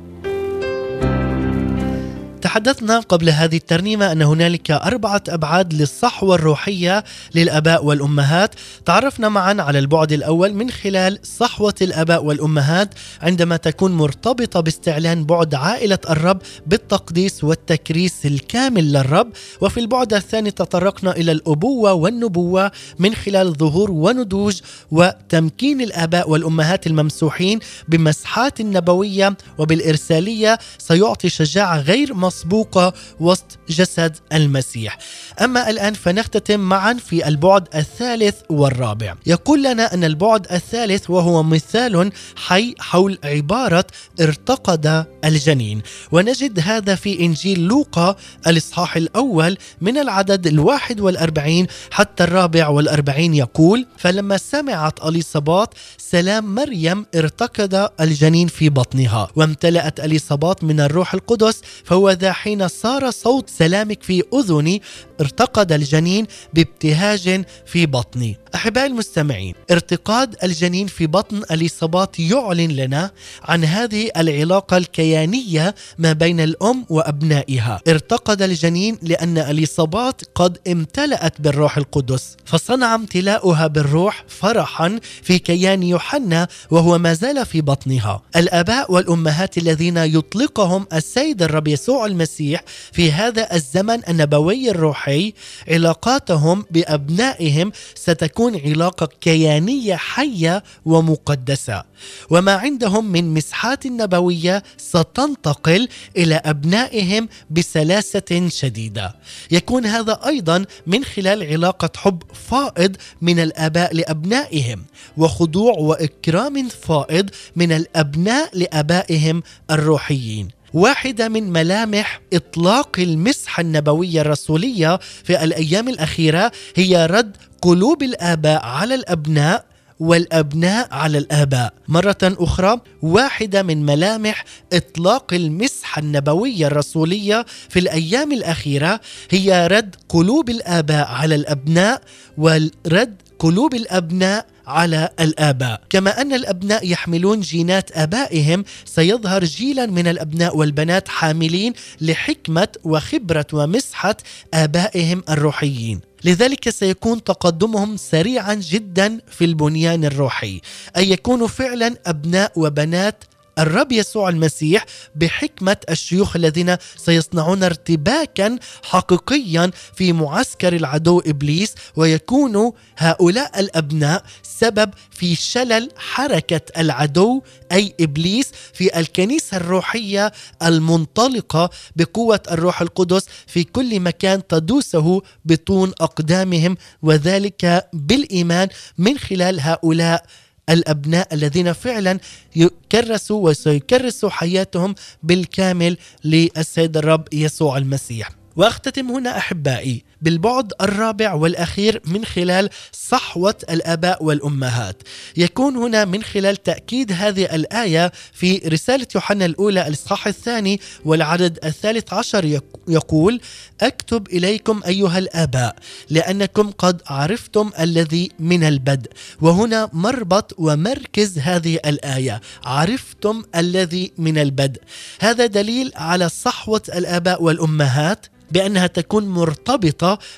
تحدثنا 2.47 2.99
قبل 2.99 3.29
هذه 3.29 3.55
الترنيمة 3.55 4.11
أن 4.11 4.21
هنالك 4.21 4.71
أربعة 4.71 5.23
أبعاد 5.29 5.73
للصحوة 5.73 6.35
الروحية 6.35 7.03
للآباء 7.35 7.85
والأمهات. 7.85 8.55
تعرفنا 8.85 9.29
معا 9.29 9.55
على 9.59 9.79
البعد 9.79 10.11
الأول 10.11 10.53
من 10.53 10.71
خلال 10.71 11.19
صحوة 11.23 11.73
الآباء 11.81 12.23
والأمهات 12.23 12.93
عندما 13.21 13.57
تكون 13.57 13.91
مرتبطة 13.91 14.59
باستعلان 14.59 15.25
بعد 15.25 15.55
عائلة 15.55 15.99
الرب 16.09 16.41
بالتقديس 16.67 17.43
والتكريس 17.43 18.25
الكامل 18.25 18.93
للرب. 18.93 19.27
وفي 19.61 19.79
البعد 19.79 20.13
الثاني 20.13 20.51
تطرقنا 20.51 21.11
إلى 21.11 21.31
الأبوة 21.31 21.93
والنبوة 21.93 22.71
من 22.99 23.15
خلال 23.15 23.53
ظهور 23.53 23.91
ونضوج 23.91 24.59
وتمكين 24.91 25.81
الآباء 25.81 26.29
والأمهات 26.29 26.87
الممسوحين 26.87 27.59
بمسحات 27.87 28.59
النبوية 28.59 29.37
وبالإرسالية. 29.57 30.59
سيعطي 30.77 31.29
شجاعة 31.29 31.79
غير 31.79 32.13
مسبوقة 32.37 32.93
وسط 33.19 33.59
جسد 33.69 34.17
المسيح. 34.33 34.97
أما 35.41 35.69
الآن 35.69 35.93
فنختتم 35.93 36.59
معا 36.59 36.93
في 36.93 37.27
البعد 37.27 37.67
الثالث 37.75 38.35
والرابع. 38.49 39.15
يقول 39.25 39.63
لنا 39.63 39.93
أن 39.93 40.03
البعد 40.03 40.47
الثالث 40.51 41.09
وهو 41.09 41.43
مثال 41.43 42.11
حي 42.35 42.75
حول 42.79 43.19
عبارة 43.23 43.85
ارتقد 44.21 45.05
الجنين. 45.25 45.81
ونجد 46.11 46.59
هذا 46.59 46.95
في 46.95 47.19
إنجيل 47.19 47.59
لوقا 47.59 48.15
الإصحاح 48.47 48.95
الأول 48.97 49.57
من 49.81 49.97
العدد 49.97 50.47
الواحد 50.47 50.99
والأربعين 50.99 51.67
حتى 51.91 52.23
الرابع 52.23 52.67
والأربعين 52.67 53.33
يقول 53.33 53.85
فلما 53.97 54.37
سمعت 54.37 55.05
أليصابات 55.05 55.73
سلام 55.97 56.55
مريم 56.55 57.05
ارتقد 57.15 57.89
الجنين 58.01 58.47
في 58.47 58.69
بطنها 58.69 59.27
وامتلأت 59.35 59.99
أليصابات 59.99 60.63
من 60.63 60.79
الروح 60.79 61.13
القدس 61.13 61.61
فهو 61.83 62.11
ذا 62.11 62.26
حين 62.31 62.67
صار 62.67 63.11
صوت 63.11 63.49
سلامك 63.49 64.03
في 64.03 64.23
أذني 64.33 64.81
ارتقد 65.21 65.71
الجنين 65.71 66.27
بابتهاج 66.53 67.43
في 67.65 67.85
بطني. 67.85 68.37
أحبائي 68.55 68.87
المستمعين 68.87 69.53
ارتقاد 69.71 70.35
الجنين 70.43 70.87
في 70.87 71.07
بطن 71.07 71.41
أليصابات 71.51 72.19
يعلن 72.19 72.71
لنا 72.71 73.11
عن 73.43 73.63
هذه 73.65 74.09
العلاقة 74.17 74.77
الكيانية 74.77 75.75
ما 75.97 76.13
بين 76.13 76.39
الأم 76.39 76.85
وأبنائها. 76.89 77.81
ارتقد 77.87 78.41
الجنين 78.41 78.97
لأن 79.01 79.37
أليصابات 79.37 80.21
قد 80.35 80.57
امتلأت 80.67 81.41
بالروح 81.41 81.77
القدس 81.77 82.37
فصنع 82.45 82.95
امتلاؤها 82.95 83.67
بالروح 83.67 84.25
فرحا 84.27 84.99
في 85.23 85.39
كيان 85.39 85.83
يوحنا 85.83 86.47
وهو 86.71 86.97
ما 86.97 87.13
زال 87.13 87.45
في 87.45 87.61
بطنها. 87.61 88.21
الآباء 88.35 88.91
والأمهات 88.91 89.57
الذين 89.57 89.97
يطلقهم 89.97 90.87
السيد 90.93 91.43
الرب 91.43 91.67
يسوع 91.67 92.05
المسيح 92.17 92.63
في 92.91 93.11
هذا 93.11 93.55
الزمن 93.55 94.09
النبوي 94.09 94.71
الروحي 94.71 95.33
علاقاتهم 95.67 96.65
بأبنائهم 96.71 97.71
ستكون 97.95 98.59
علاقة 98.59 99.09
كيانية 99.21 99.95
حية 99.95 100.63
ومقدسة. 100.85 101.83
وما 102.29 102.51
عندهم 102.51 103.11
من 103.11 103.33
مسحات 103.33 103.87
نبوية 103.87 104.63
ستنتقل 104.77 105.87
إلى 106.17 106.35
أبنائهم 106.35 107.29
بسلاسة 107.49 108.49
شديدة. 108.49 109.15
يكون 109.51 109.85
هذا 109.85 110.19
أيضا 110.25 110.65
من 110.87 111.03
خلال 111.03 111.43
علاقة 111.43 111.89
حب 111.95 112.23
فائض 112.49 112.95
من 113.21 113.39
الآباء 113.39 113.93
لأبنائهم 113.93 114.85
وخضوع 115.17 115.73
وإكرام 115.73 116.69
فائض 116.69 117.29
من 117.55 117.71
الأبناء 117.71 118.49
لآبائهم 118.53 119.43
الروحيين. 119.71 120.56
واحدة 120.73 121.29
من 121.29 121.51
ملامح 121.51 122.21
إطلاق 122.33 122.99
المسحة 122.99 123.61
النبوية 123.61 124.21
الرسولية 124.21 124.99
في 125.23 125.43
الأيام 125.43 125.89
الأخيرة 125.89 126.51
هي 126.75 127.05
رد 127.05 127.37
قلوب 127.61 128.03
الآباء 128.03 128.65
على 128.65 128.95
الأبناء 128.95 129.65
والأبناء 129.99 130.87
على 130.91 131.17
الآباء. 131.17 131.73
مرة 131.87 132.17
أخرى 132.23 132.81
واحدة 133.01 133.63
من 133.63 133.85
ملامح 133.85 134.45
إطلاق 134.73 135.33
المسحه 135.33 135.99
النبويه 135.99 136.67
الرسولية 136.67 137.45
في 137.69 137.79
الأيام 137.79 138.31
الأخيرة 138.31 138.99
هي 139.29 139.67
رد 139.67 139.95
قلوب 140.09 140.49
الآباء 140.49 141.07
على 141.07 141.35
الأبناء 141.35 142.01
ورد 142.37 143.15
قلوب 143.39 143.73
الأبناء 143.73 144.45
على 144.67 145.09
الآباء، 145.19 145.81
كما 145.89 146.21
أن 146.21 146.33
الأبناء 146.33 146.87
يحملون 146.91 147.39
جينات 147.41 147.91
آبائهم 147.97 148.63
سيظهر 148.85 149.43
جيلا 149.43 149.85
من 149.85 150.07
الأبناء 150.07 150.57
والبنات 150.57 151.07
حاملين 151.07 151.73
لحكمة 152.01 152.67
وخبرة 152.83 153.45
ومسحة 153.53 154.17
آبائهم 154.53 155.23
الروحيين. 155.29 156.01
لذلك 156.23 156.69
سيكون 156.69 157.23
تقدمهم 157.23 157.97
سريعا 157.97 158.53
جدا 158.53 159.19
في 159.31 159.45
البنيان 159.45 160.05
الروحي، 160.05 160.61
اي 160.97 161.11
يكونوا 161.11 161.47
فعلا 161.47 161.95
أبناء 162.05 162.51
وبنات 162.55 163.23
الرب 163.59 163.91
يسوع 163.91 164.29
المسيح 164.29 164.85
بحكمة 165.15 165.77
الشيوخ 165.89 166.35
الذين 166.35 166.75
سيصنعون 166.97 167.63
ارتباكا 167.63 168.59
حقيقيا 168.83 169.71
في 169.95 170.13
معسكر 170.13 170.75
العدو 170.75 171.19
إبليس 171.19 171.75
ويكون 171.95 172.71
هؤلاء 172.97 173.59
الأبناء 173.59 174.23
سبب 174.43 174.93
في 175.11 175.35
شلل 175.35 175.89
حركة 175.97 176.61
العدو 176.77 177.41
أي 177.71 177.93
إبليس 178.01 178.51
في 178.73 178.99
الكنيسة 178.99 179.57
الروحية 179.57 180.31
المنطلقة 180.63 181.69
بقوة 181.95 182.39
الروح 182.51 182.81
القدس 182.81 183.25
في 183.47 183.63
كل 183.63 183.99
مكان 183.99 184.47
تدوسه 184.47 185.21
بطون 185.45 185.93
أقدامهم 186.01 186.77
وذلك 187.01 187.89
بالإيمان 187.93 188.67
من 188.97 189.17
خلال 189.17 189.59
هؤلاء 189.61 190.25
الأبناء 190.69 191.33
الذين 191.33 191.73
فعلا 191.73 192.19
يكرسوا 192.55 193.49
وسيكرسوا 193.49 194.29
حياتهم 194.29 194.95
بالكامل 195.23 195.97
للسيد 196.23 196.97
الرب 196.97 197.27
يسوع 197.33 197.77
المسيح. 197.77 198.29
وأختتم 198.55 199.11
هنا 199.11 199.37
أحبائي 199.37 200.03
بالبعد 200.21 200.73
الرابع 200.81 201.33
والأخير 201.33 202.01
من 202.05 202.25
خلال 202.25 202.69
صحوة 202.91 203.55
الآباء 203.69 204.23
والأمهات. 204.23 205.03
يكون 205.37 205.75
هنا 205.75 206.05
من 206.05 206.23
خلال 206.23 206.63
تأكيد 206.63 207.11
هذه 207.11 207.55
الآية 207.55 208.11
في 208.33 208.57
رسالة 208.57 209.07
يوحنا 209.15 209.45
الأولى 209.45 209.87
الإصحاح 209.87 210.27
الثاني 210.27 210.79
والعدد 211.05 211.59
الثالث 211.65 212.13
عشر. 212.13 212.45
يق- 212.45 212.79
يقول: 212.87 213.41
أكتب 213.81 214.27
إليكم 214.27 214.81
أيها 214.87 215.17
الآباء 215.17 215.75
لأنكم 216.09 216.71
قد 216.71 217.01
عرفتم 217.07 217.71
الذي 217.79 218.31
من 218.39 218.63
البدء. 218.63 219.11
وهنا 219.41 219.89
مربط 219.93 220.53
ومركز 220.57 221.39
هذه 221.39 221.75
الآية 221.85 222.41
عرفتم 222.65 223.43
الذي 223.55 224.11
من 224.17 224.37
البدء. 224.37 224.81
هذا 225.21 225.45
دليل 225.45 225.91
على 225.95 226.29
صحوة 226.29 226.81
الآباء 226.95 227.43
والأمهات 227.43 228.25
بأنها 228.51 228.87
تكون 228.87 229.25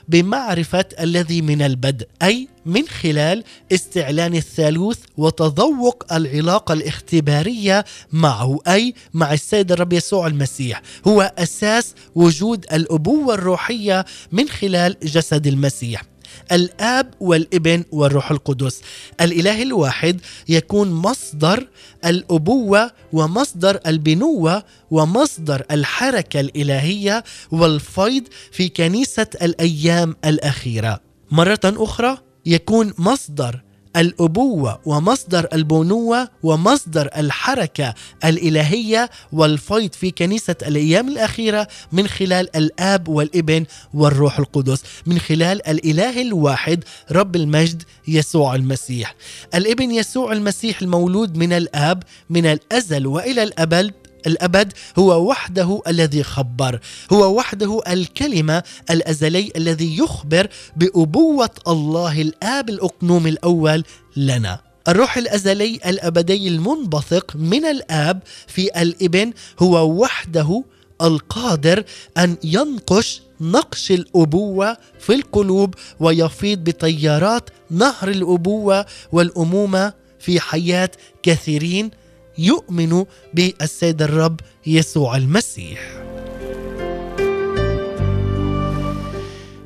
بمعرفة 0.08 0.86
الذي 1.00 1.42
من 1.42 1.62
البدء 1.62 2.08
أي 2.22 2.48
من 2.66 2.88
خلال 2.88 3.44
استعلان 3.72 4.36
الثالوث 4.36 4.98
وتذوق 5.18 6.14
العلاقة 6.14 6.74
الاختبارية 6.74 7.86
معه 8.12 8.60
أي 8.68 8.94
مع 9.14 9.34
السيد 9.34 9.72
الرب 9.72 9.94
يسوع 9.94 10.28
المسيح. 10.28 10.82
هو 11.08 11.34
أساس 11.38 11.94
وجود 12.16 12.66
الأبوة 12.74 13.34
الروحية 13.34 14.06
من 14.32 14.50
خلال 14.50 14.96
جسد 15.04 15.48
المسيح. 15.48 16.04
الآب 16.52 17.14
والابن 17.20 17.84
والروح 17.92 18.32
القدس. 18.32 18.82
الإله 19.22 19.62
الواحد 19.62 20.22
يكون 20.50 20.92
مصدر 20.92 21.68
الأبوة 22.06 22.92
ومصدر 23.14 23.80
البنوة 23.88 24.64
ومصدر 24.92 25.66
الحركة 25.72 26.40
الإلهية 26.40 27.24
والفيض 27.52 28.24
في 28.52 28.70
كنيسة 28.70 29.28
الأيام 29.42 30.16
الأخيرة. 30.26 31.00
مرة 31.32 31.60
أخرى 31.66 32.18
يكون 32.46 32.94
مصدر 32.98 33.62
الأبوة 33.96 34.80
ومصدر 34.86 35.48
البنوة 35.54 36.30
ومصدر 36.44 37.10
الحركة 37.18 37.94
الإلهية 38.26 39.10
والفيض 39.32 39.94
في 39.94 40.12
كنيسة 40.12 40.56
الأيام 40.62 41.08
الأخيرة 41.08 41.68
من 41.92 42.08
خلال 42.08 42.56
الآب 42.56 43.08
والابن 43.08 43.66
والروح 43.94 44.40
القدس 44.40 44.84
من 45.06 45.20
خلال 45.20 45.68
الإله 45.68 46.22
الواحد 46.22 46.84
رب 47.12 47.36
المجد 47.36 47.84
يسوع 48.08 48.56
المسيح. 48.56 49.16
الابن 49.56 49.92
يسوع 49.92 50.32
المسيح 50.32 50.82
المولود 50.82 51.38
من 51.38 51.54
الآب 51.54 52.04
من 52.30 52.46
الأزل 52.46 53.08
وإلى 53.08 53.44
الأبد 53.44 53.94
الأبد 54.28 54.74
هو 55.00 55.30
وحده 55.30 55.82
الذي 55.88 56.24
خبر 56.24 56.80
هو 57.14 57.38
وحده 57.38 57.82
الكلمة 57.88 58.64
الأزلي 58.90 59.52
الذي 59.56 59.98
يخبر 59.98 60.48
بأبوة 60.76 61.50
الله 61.68 62.22
الآب 62.22 62.70
الأقنوم 62.70 63.28
الأول 63.28 63.84
لنا. 64.18 64.60
الروح 64.88 65.18
الأزلي 65.18 65.80
الأبدي 65.86 66.48
المنبثق 66.48 67.36
من 67.36 67.66
الآب 67.66 68.20
في 68.48 68.82
الإبن 68.82 69.34
هو 69.60 70.02
وحده 70.02 70.64
القادر 71.02 71.84
أن 72.18 72.38
ينقش 72.44 73.22
نقش 73.42 73.92
الأبوة 73.92 74.78
في 75.00 75.14
القلوب 75.16 75.74
ويفيض 76.00 76.60
بتيارات 76.60 77.50
نهر 77.72 78.08
الأبوة 78.10 78.86
والأمومة 79.12 79.94
في 80.20 80.40
حياة 80.40 80.92
كثيرين 81.24 81.92
يؤمنوا 82.40 83.06
بالسيد 83.34 84.02
الرب 84.02 84.40
يسوع 84.66 85.18
المسيح. 85.18 85.80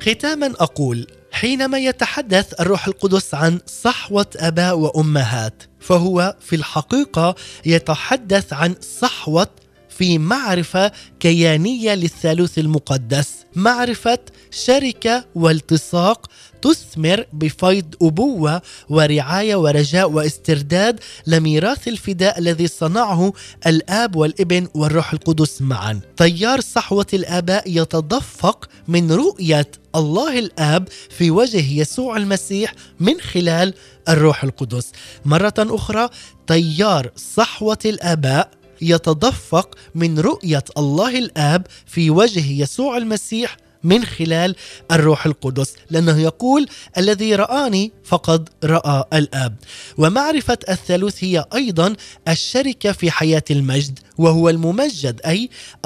ختاما 0.02 0.46
أقول 0.46 1.06
حينما 1.32 1.78
يتحدث 1.78 2.60
الروح 2.60 2.86
القدس 2.86 3.34
عن 3.34 3.60
صحوة 3.66 4.26
اباء 4.36 4.78
وأمهات 4.78 5.62
فهو 5.80 6.36
في 6.40 6.56
الحقيقة 6.56 7.34
يتحدث 7.66 8.52
عن 8.52 8.74
صحوة 9.00 9.48
في 9.88 10.18
معرفة 10.18 10.92
كيانية 11.20 11.94
للثالوث 11.94 12.58
المقدس 12.58 13.34
معرفة 13.56 14.18
شركة 14.54 15.24
والتصاق 15.34 16.26
تثمر 16.62 17.24
بفيض 17.32 17.94
أبوة 18.02 18.62
ورعاية 18.88 19.56
ورجاء 19.56 20.10
واسترداد 20.10 21.00
لميراث 21.26 21.88
الفداء 21.88 22.38
الذي 22.38 22.66
صنعه 22.66 23.32
الآب 23.66 24.16
والابن 24.16 24.68
والروح 24.74 25.12
القدس 25.12 25.62
معا. 25.62 26.00
تيار 26.16 26.60
صحوة 26.60 27.06
الآباء 27.14 27.62
يتدفق 27.66 28.68
من 28.88 29.12
رؤية 29.12 29.70
الله 29.94 30.38
الآب 30.38 30.88
في 31.10 31.30
وجه 31.30 31.80
يسوع 31.80 32.16
المسيح 32.16 32.74
من 33.00 33.20
خلال 33.20 33.74
الروح 34.08 34.44
القدس. 34.44 34.92
مرة 35.24 35.54
أخرى 35.58 36.08
تيار 36.46 37.10
صحوة 37.16 37.78
الآباء 37.84 38.50
يتدفق 38.80 39.74
من 39.94 40.18
رؤية 40.18 40.64
الله 40.78 41.18
الآب 41.18 41.66
في 41.86 42.10
وجه 42.10 42.62
يسوع 42.62 42.96
المسيح 42.96 43.56
من 43.84 44.04
خلال 44.04 44.56
الروح 44.92 45.26
القدس 45.26 45.72
لأنه 45.90 46.20
يقول 46.20 46.66
الذي 46.98 47.34
رآني 47.34 47.92
فقد 48.04 48.48
رأى 48.64 49.04
الآب. 49.12 49.56
ومعرفة 49.98 50.58
الثالوث 50.68 51.24
هي 51.24 51.44
أيضا 51.54 51.96
الشركة 52.28 52.92
في 52.92 53.10
حياة 53.10 53.42
المجد 53.50 53.98
وهو 54.18 54.48
الممجد 54.48 55.20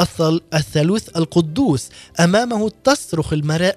الثل- 0.01 0.41
الثالوث 0.55 1.17
القدوس. 1.17 1.89
أمامه 2.21 2.71
تصرخ 2.85 3.33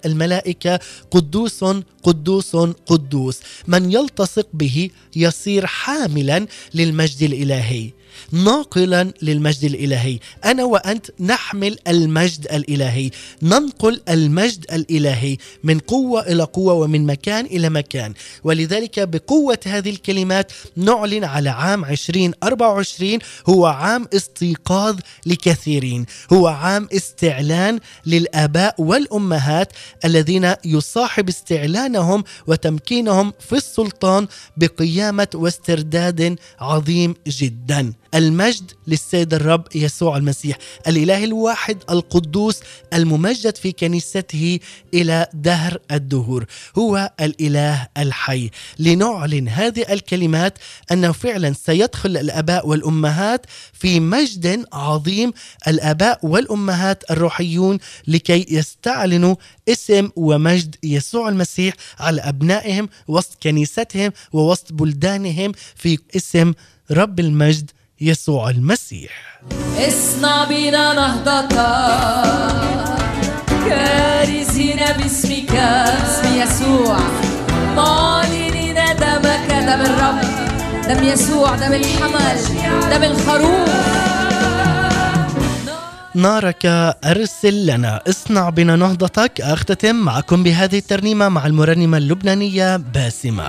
الملائكة 0.06 0.80
قدوس 1.12 1.66
قدوس 2.04 2.56
قدوس. 2.86 3.40
من 3.68 3.92
يلتصق 3.92 4.48
به 4.54 4.90
يصير 5.16 5.66
حاملا 5.66 6.46
للمجد 6.74 7.22
الإلهي. 7.24 7.92
ناقلا 8.32 9.14
للمجد 9.22 9.64
الإلهي. 9.64 10.20
أنا 10.46 10.64
وأنت 10.64 11.08
نحمل 11.20 11.78
المجد 11.88 12.48
الإلهي 12.54 13.12
ننقل 13.42 14.02
المجد 14.10 14.66
الإلهي 14.74 15.38
من 15.64 15.80
قوة 15.80 16.22
إلى 16.22 16.44
قوة 16.44 16.74
ومن 16.74 17.06
مكان 17.06 17.46
إلى 17.46 17.70
مكان. 17.70 18.14
ولذلك 18.44 19.00
بقوة 19.00 19.60
هذه 19.66 19.90
الكلمات 19.90 20.52
نعلن 20.76 21.24
على 21.24 21.50
عام 21.50 21.86
2024 21.86 23.20
هو 23.50 23.66
عام 23.66 24.08
استيقاظ 24.14 25.00
لكثيرين 25.26 26.06
هو 26.34 26.48
عام 26.48 26.88
استعلان 26.94 27.80
للآباء 28.06 28.76
والأمهات 28.82 29.74
الذين 30.06 30.54
يصاحب 30.66 31.30
استعلانهم 31.30 32.24
وتمكينهم 32.48 33.34
في 33.40 33.56
السلطان 33.56 34.28
بقيامة 34.58 35.28
واسترداد 35.34 36.40
عظيم 36.60 37.16
جدا. 37.28 37.94
المجد 38.16 38.72
للسيد 38.88 39.34
الرب 39.34 39.68
يسوع 39.76 40.18
المسيح 40.18 40.58
الإله 40.88 41.24
الواحد 41.24 41.78
القدوس 41.90 42.60
الممجد 42.94 43.56
في 43.58 43.72
كنيسته 43.72 44.60
إلى 44.94 45.28
دهر 45.34 45.78
الدهور 45.92 46.46
هو 46.78 47.12
الإله 47.22 47.88
الحي. 47.98 48.50
لنعلن 48.80 49.48
هذه 49.48 49.86
الكلمات 49.94 50.58
أنه 50.92 51.12
فعلا 51.12 51.54
سيدخل 51.54 52.18
الآباء 52.18 52.68
والأمهات 52.68 53.46
في 53.74 54.00
مجد 54.00 54.66
عظيم 54.74 55.34
الآباء 55.68 56.20
والأمهات 56.26 57.12
الروحيون 57.12 57.78
لكي 58.08 58.46
يستعلنوا 58.50 59.36
اسم 59.70 60.10
ومجد 60.16 60.76
يسوع 60.84 61.30
المسيح 61.30 61.74
على 62.00 62.22
أبنائهم 62.22 62.90
وسط 63.08 63.44
كنيستهم 63.44 64.12
ووسط 64.34 64.74
بلدانهم 64.74 65.52
في 65.76 65.98
اسم 66.16 66.54
رب 66.92 67.20
المجد 67.20 67.72
يسوع 68.04 68.50
المسيح. 68.50 69.12
اصنع 69.78 70.44
بنا 70.44 70.94
نهضة 70.94 71.48
كارثين 73.70 74.80
باسمك 74.98 75.52
اسم 75.52 76.42
يسوع. 76.42 76.98
معلنين 77.76 78.76
دمك 78.76 79.50
دم 79.50 79.82
الرب. 79.82 80.22
دم 80.88 81.04
يسوع. 81.04 81.56
دم 81.56 81.74
الحمل. 81.74 82.38
دم 82.92 83.04
الخروف. 83.04 83.70
نارك 86.16 86.66
أرسل 87.06 87.66
لنا. 87.66 88.02
اصنع 88.10 88.50
بنا 88.50 88.76
نهضتك. 88.76 89.42
أختتم 89.42 89.96
معكم 89.96 90.44
بهذه 90.44 90.78
الترنيمة 90.78 91.30
مع 91.30 91.46
المرنمة 91.46 91.98
اللبنانية 91.98 92.78
باسمة. 92.78 93.44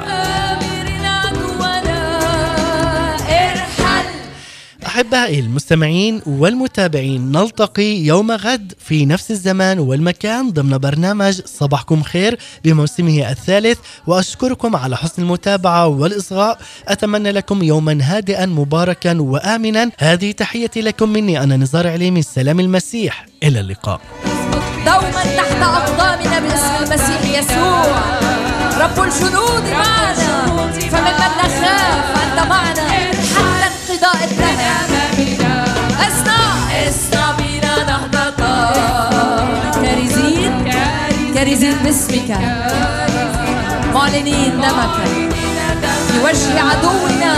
أحبائي 4.92 5.40
المستمعين 5.40 6.22
والمتابعين 6.26 7.32
نلتقي 7.32 7.96
يوم 7.96 8.30
غد 8.30 8.72
في 8.78 9.06
نفس 9.06 9.30
الزمان 9.30 9.78
والمكان 9.78 10.50
ضمن 10.50 10.78
برنامج 10.78 11.40
صباحكم 11.44 12.02
خير 12.02 12.38
بموسمه 12.64 13.30
الثالث 13.30 13.78
وأشكركم 14.06 14.76
على 14.76 14.96
حسن 14.96 15.22
المتابعة 15.22 15.86
والإصغاء. 15.86 16.58
أتمنى 16.88 17.30
لكم 17.32 17.62
يوما 17.62 17.98
هادئا 18.02 18.46
مباركا 18.46 19.20
وآمنا. 19.20 19.90
هذه 19.98 20.32
تحيتي 20.32 20.80
لكم 20.80 21.08
مني 21.08 21.42
أنا 21.42 21.56
نزار 21.56 21.88
عليمي 21.88 22.22
سلام 22.22 22.60
المسيح. 22.60 23.26
إلى 23.42 23.60
اللقاء. 23.60 24.00
دوما 24.86 25.22
تحت 25.36 25.62
أقدامنا 25.62 26.40
باسم 26.40 26.84
المسيح 26.84 27.38
يسوع. 27.38 27.86
رب 28.80 29.04
الجنود 29.04 29.62
معنا 29.62 30.72
فممن 30.90 31.32
نخاف 31.38 32.22
أنت 32.22 32.48
معنا. 32.48 32.91
كارزين 41.44 41.74
باسمك. 41.84 42.30
معلنين 43.94 44.60
دمك. 44.60 44.94
في 46.08 46.18
وجه 46.24 46.60
عدونا. 46.60 47.34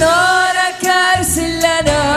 نارك 0.00 0.84
أرسل 1.16 1.58
لنا. 1.58 2.11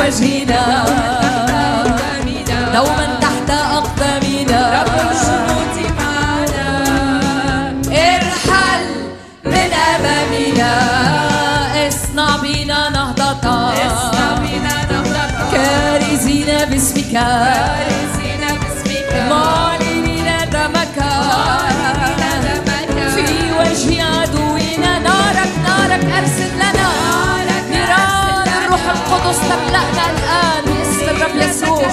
وجهنا. 0.00 0.84
دوما 2.74 3.06
تحت 3.20 3.50
أقدامنا. 3.50 4.60
رب 4.82 4.96
الجنود 5.10 5.76
معنا 5.98 6.68
ارحل 7.88 8.84
من 9.44 9.72
أمامنا. 9.94 10.72
اصنع 11.88 12.36
بنا 12.42 12.88
نهضة. 12.88 13.44
كارزين 15.52 16.50
باسمك. 16.70 17.14
تملأنا 29.50 30.04
الان 30.10 30.64
باسم 30.64 31.08
الرب 31.10 31.36
يسوع 31.36 31.92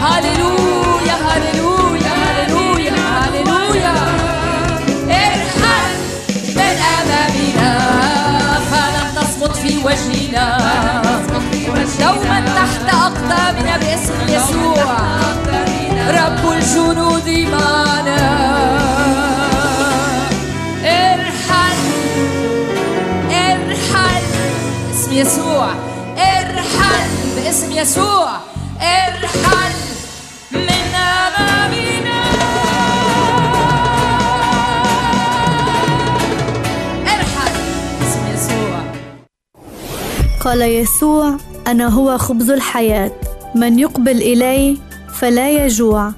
هللويا 0.00 1.16
هللويا 1.26 2.12
هللويا 2.24 2.92
هللويا 2.92 3.94
ارحل 5.08 5.92
من 6.56 6.76
امامنا 6.98 7.72
فلن 8.70 9.08
تصمت 9.16 9.56
في 9.56 9.76
وجهنا 9.78 10.46
دوما 12.00 12.40
تحت 12.56 12.94
اقدامنا 12.94 13.76
باسم 13.76 14.18
يسوع 14.28 14.96
رب 16.08 16.52
الجنود 16.52 17.28
معنا 17.52 18.20
ارحل 20.84 21.78
ارحل 23.30 24.22
باسم 24.88 25.12
يسوع. 25.12 25.95
باسم 27.46 27.72
يسوع. 27.72 28.30
ارحل 28.80 29.74
من 30.52 30.94
أمامنا. 30.94 32.20
ارحل 37.02 37.54
باسم 38.00 38.22
يسوع. 38.34 38.80
قال 40.40 40.62
يسوع 40.62 41.36
أنا 41.66 41.88
هو 41.88 42.18
خبز 42.18 42.50
الحياة. 42.50 43.12
من 43.54 43.78
يقبل 43.78 44.22
إلي 44.22 44.78
فلا 45.14 45.50
يجوع 45.50 46.12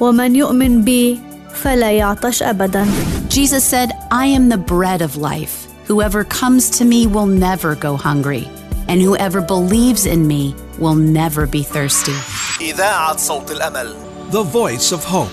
ومن 0.00 0.36
يؤمن 0.36 0.82
بي 0.82 1.20
فلا 1.54 1.92
يعطش 1.92 2.42
ابدا. 2.42 2.86
Jesus 3.30 3.64
said, 3.64 3.90
I 4.12 4.26
am 4.26 4.48
the 4.50 4.58
bread 4.58 5.00
of 5.00 5.16
life. 5.16 5.66
Whoever 5.88 6.24
comes 6.24 6.68
to 6.78 6.84
me 6.84 7.06
will 7.06 7.26
never 7.26 7.74
go 7.74 7.96
hungry, 7.96 8.48
and 8.88 9.00
whoever 9.00 9.40
believes 9.40 10.04
in 10.04 10.26
me 10.26 10.54
will 10.79 10.95
never 10.95 11.45
be 11.45 11.63
thirsty. 11.63 12.15
إذاعة 12.61 13.17
صوت 13.17 13.51
الأمل 13.51 13.95
The 14.31 14.43
Voice 14.43 14.91
of 14.91 15.03
Hope. 15.03 15.31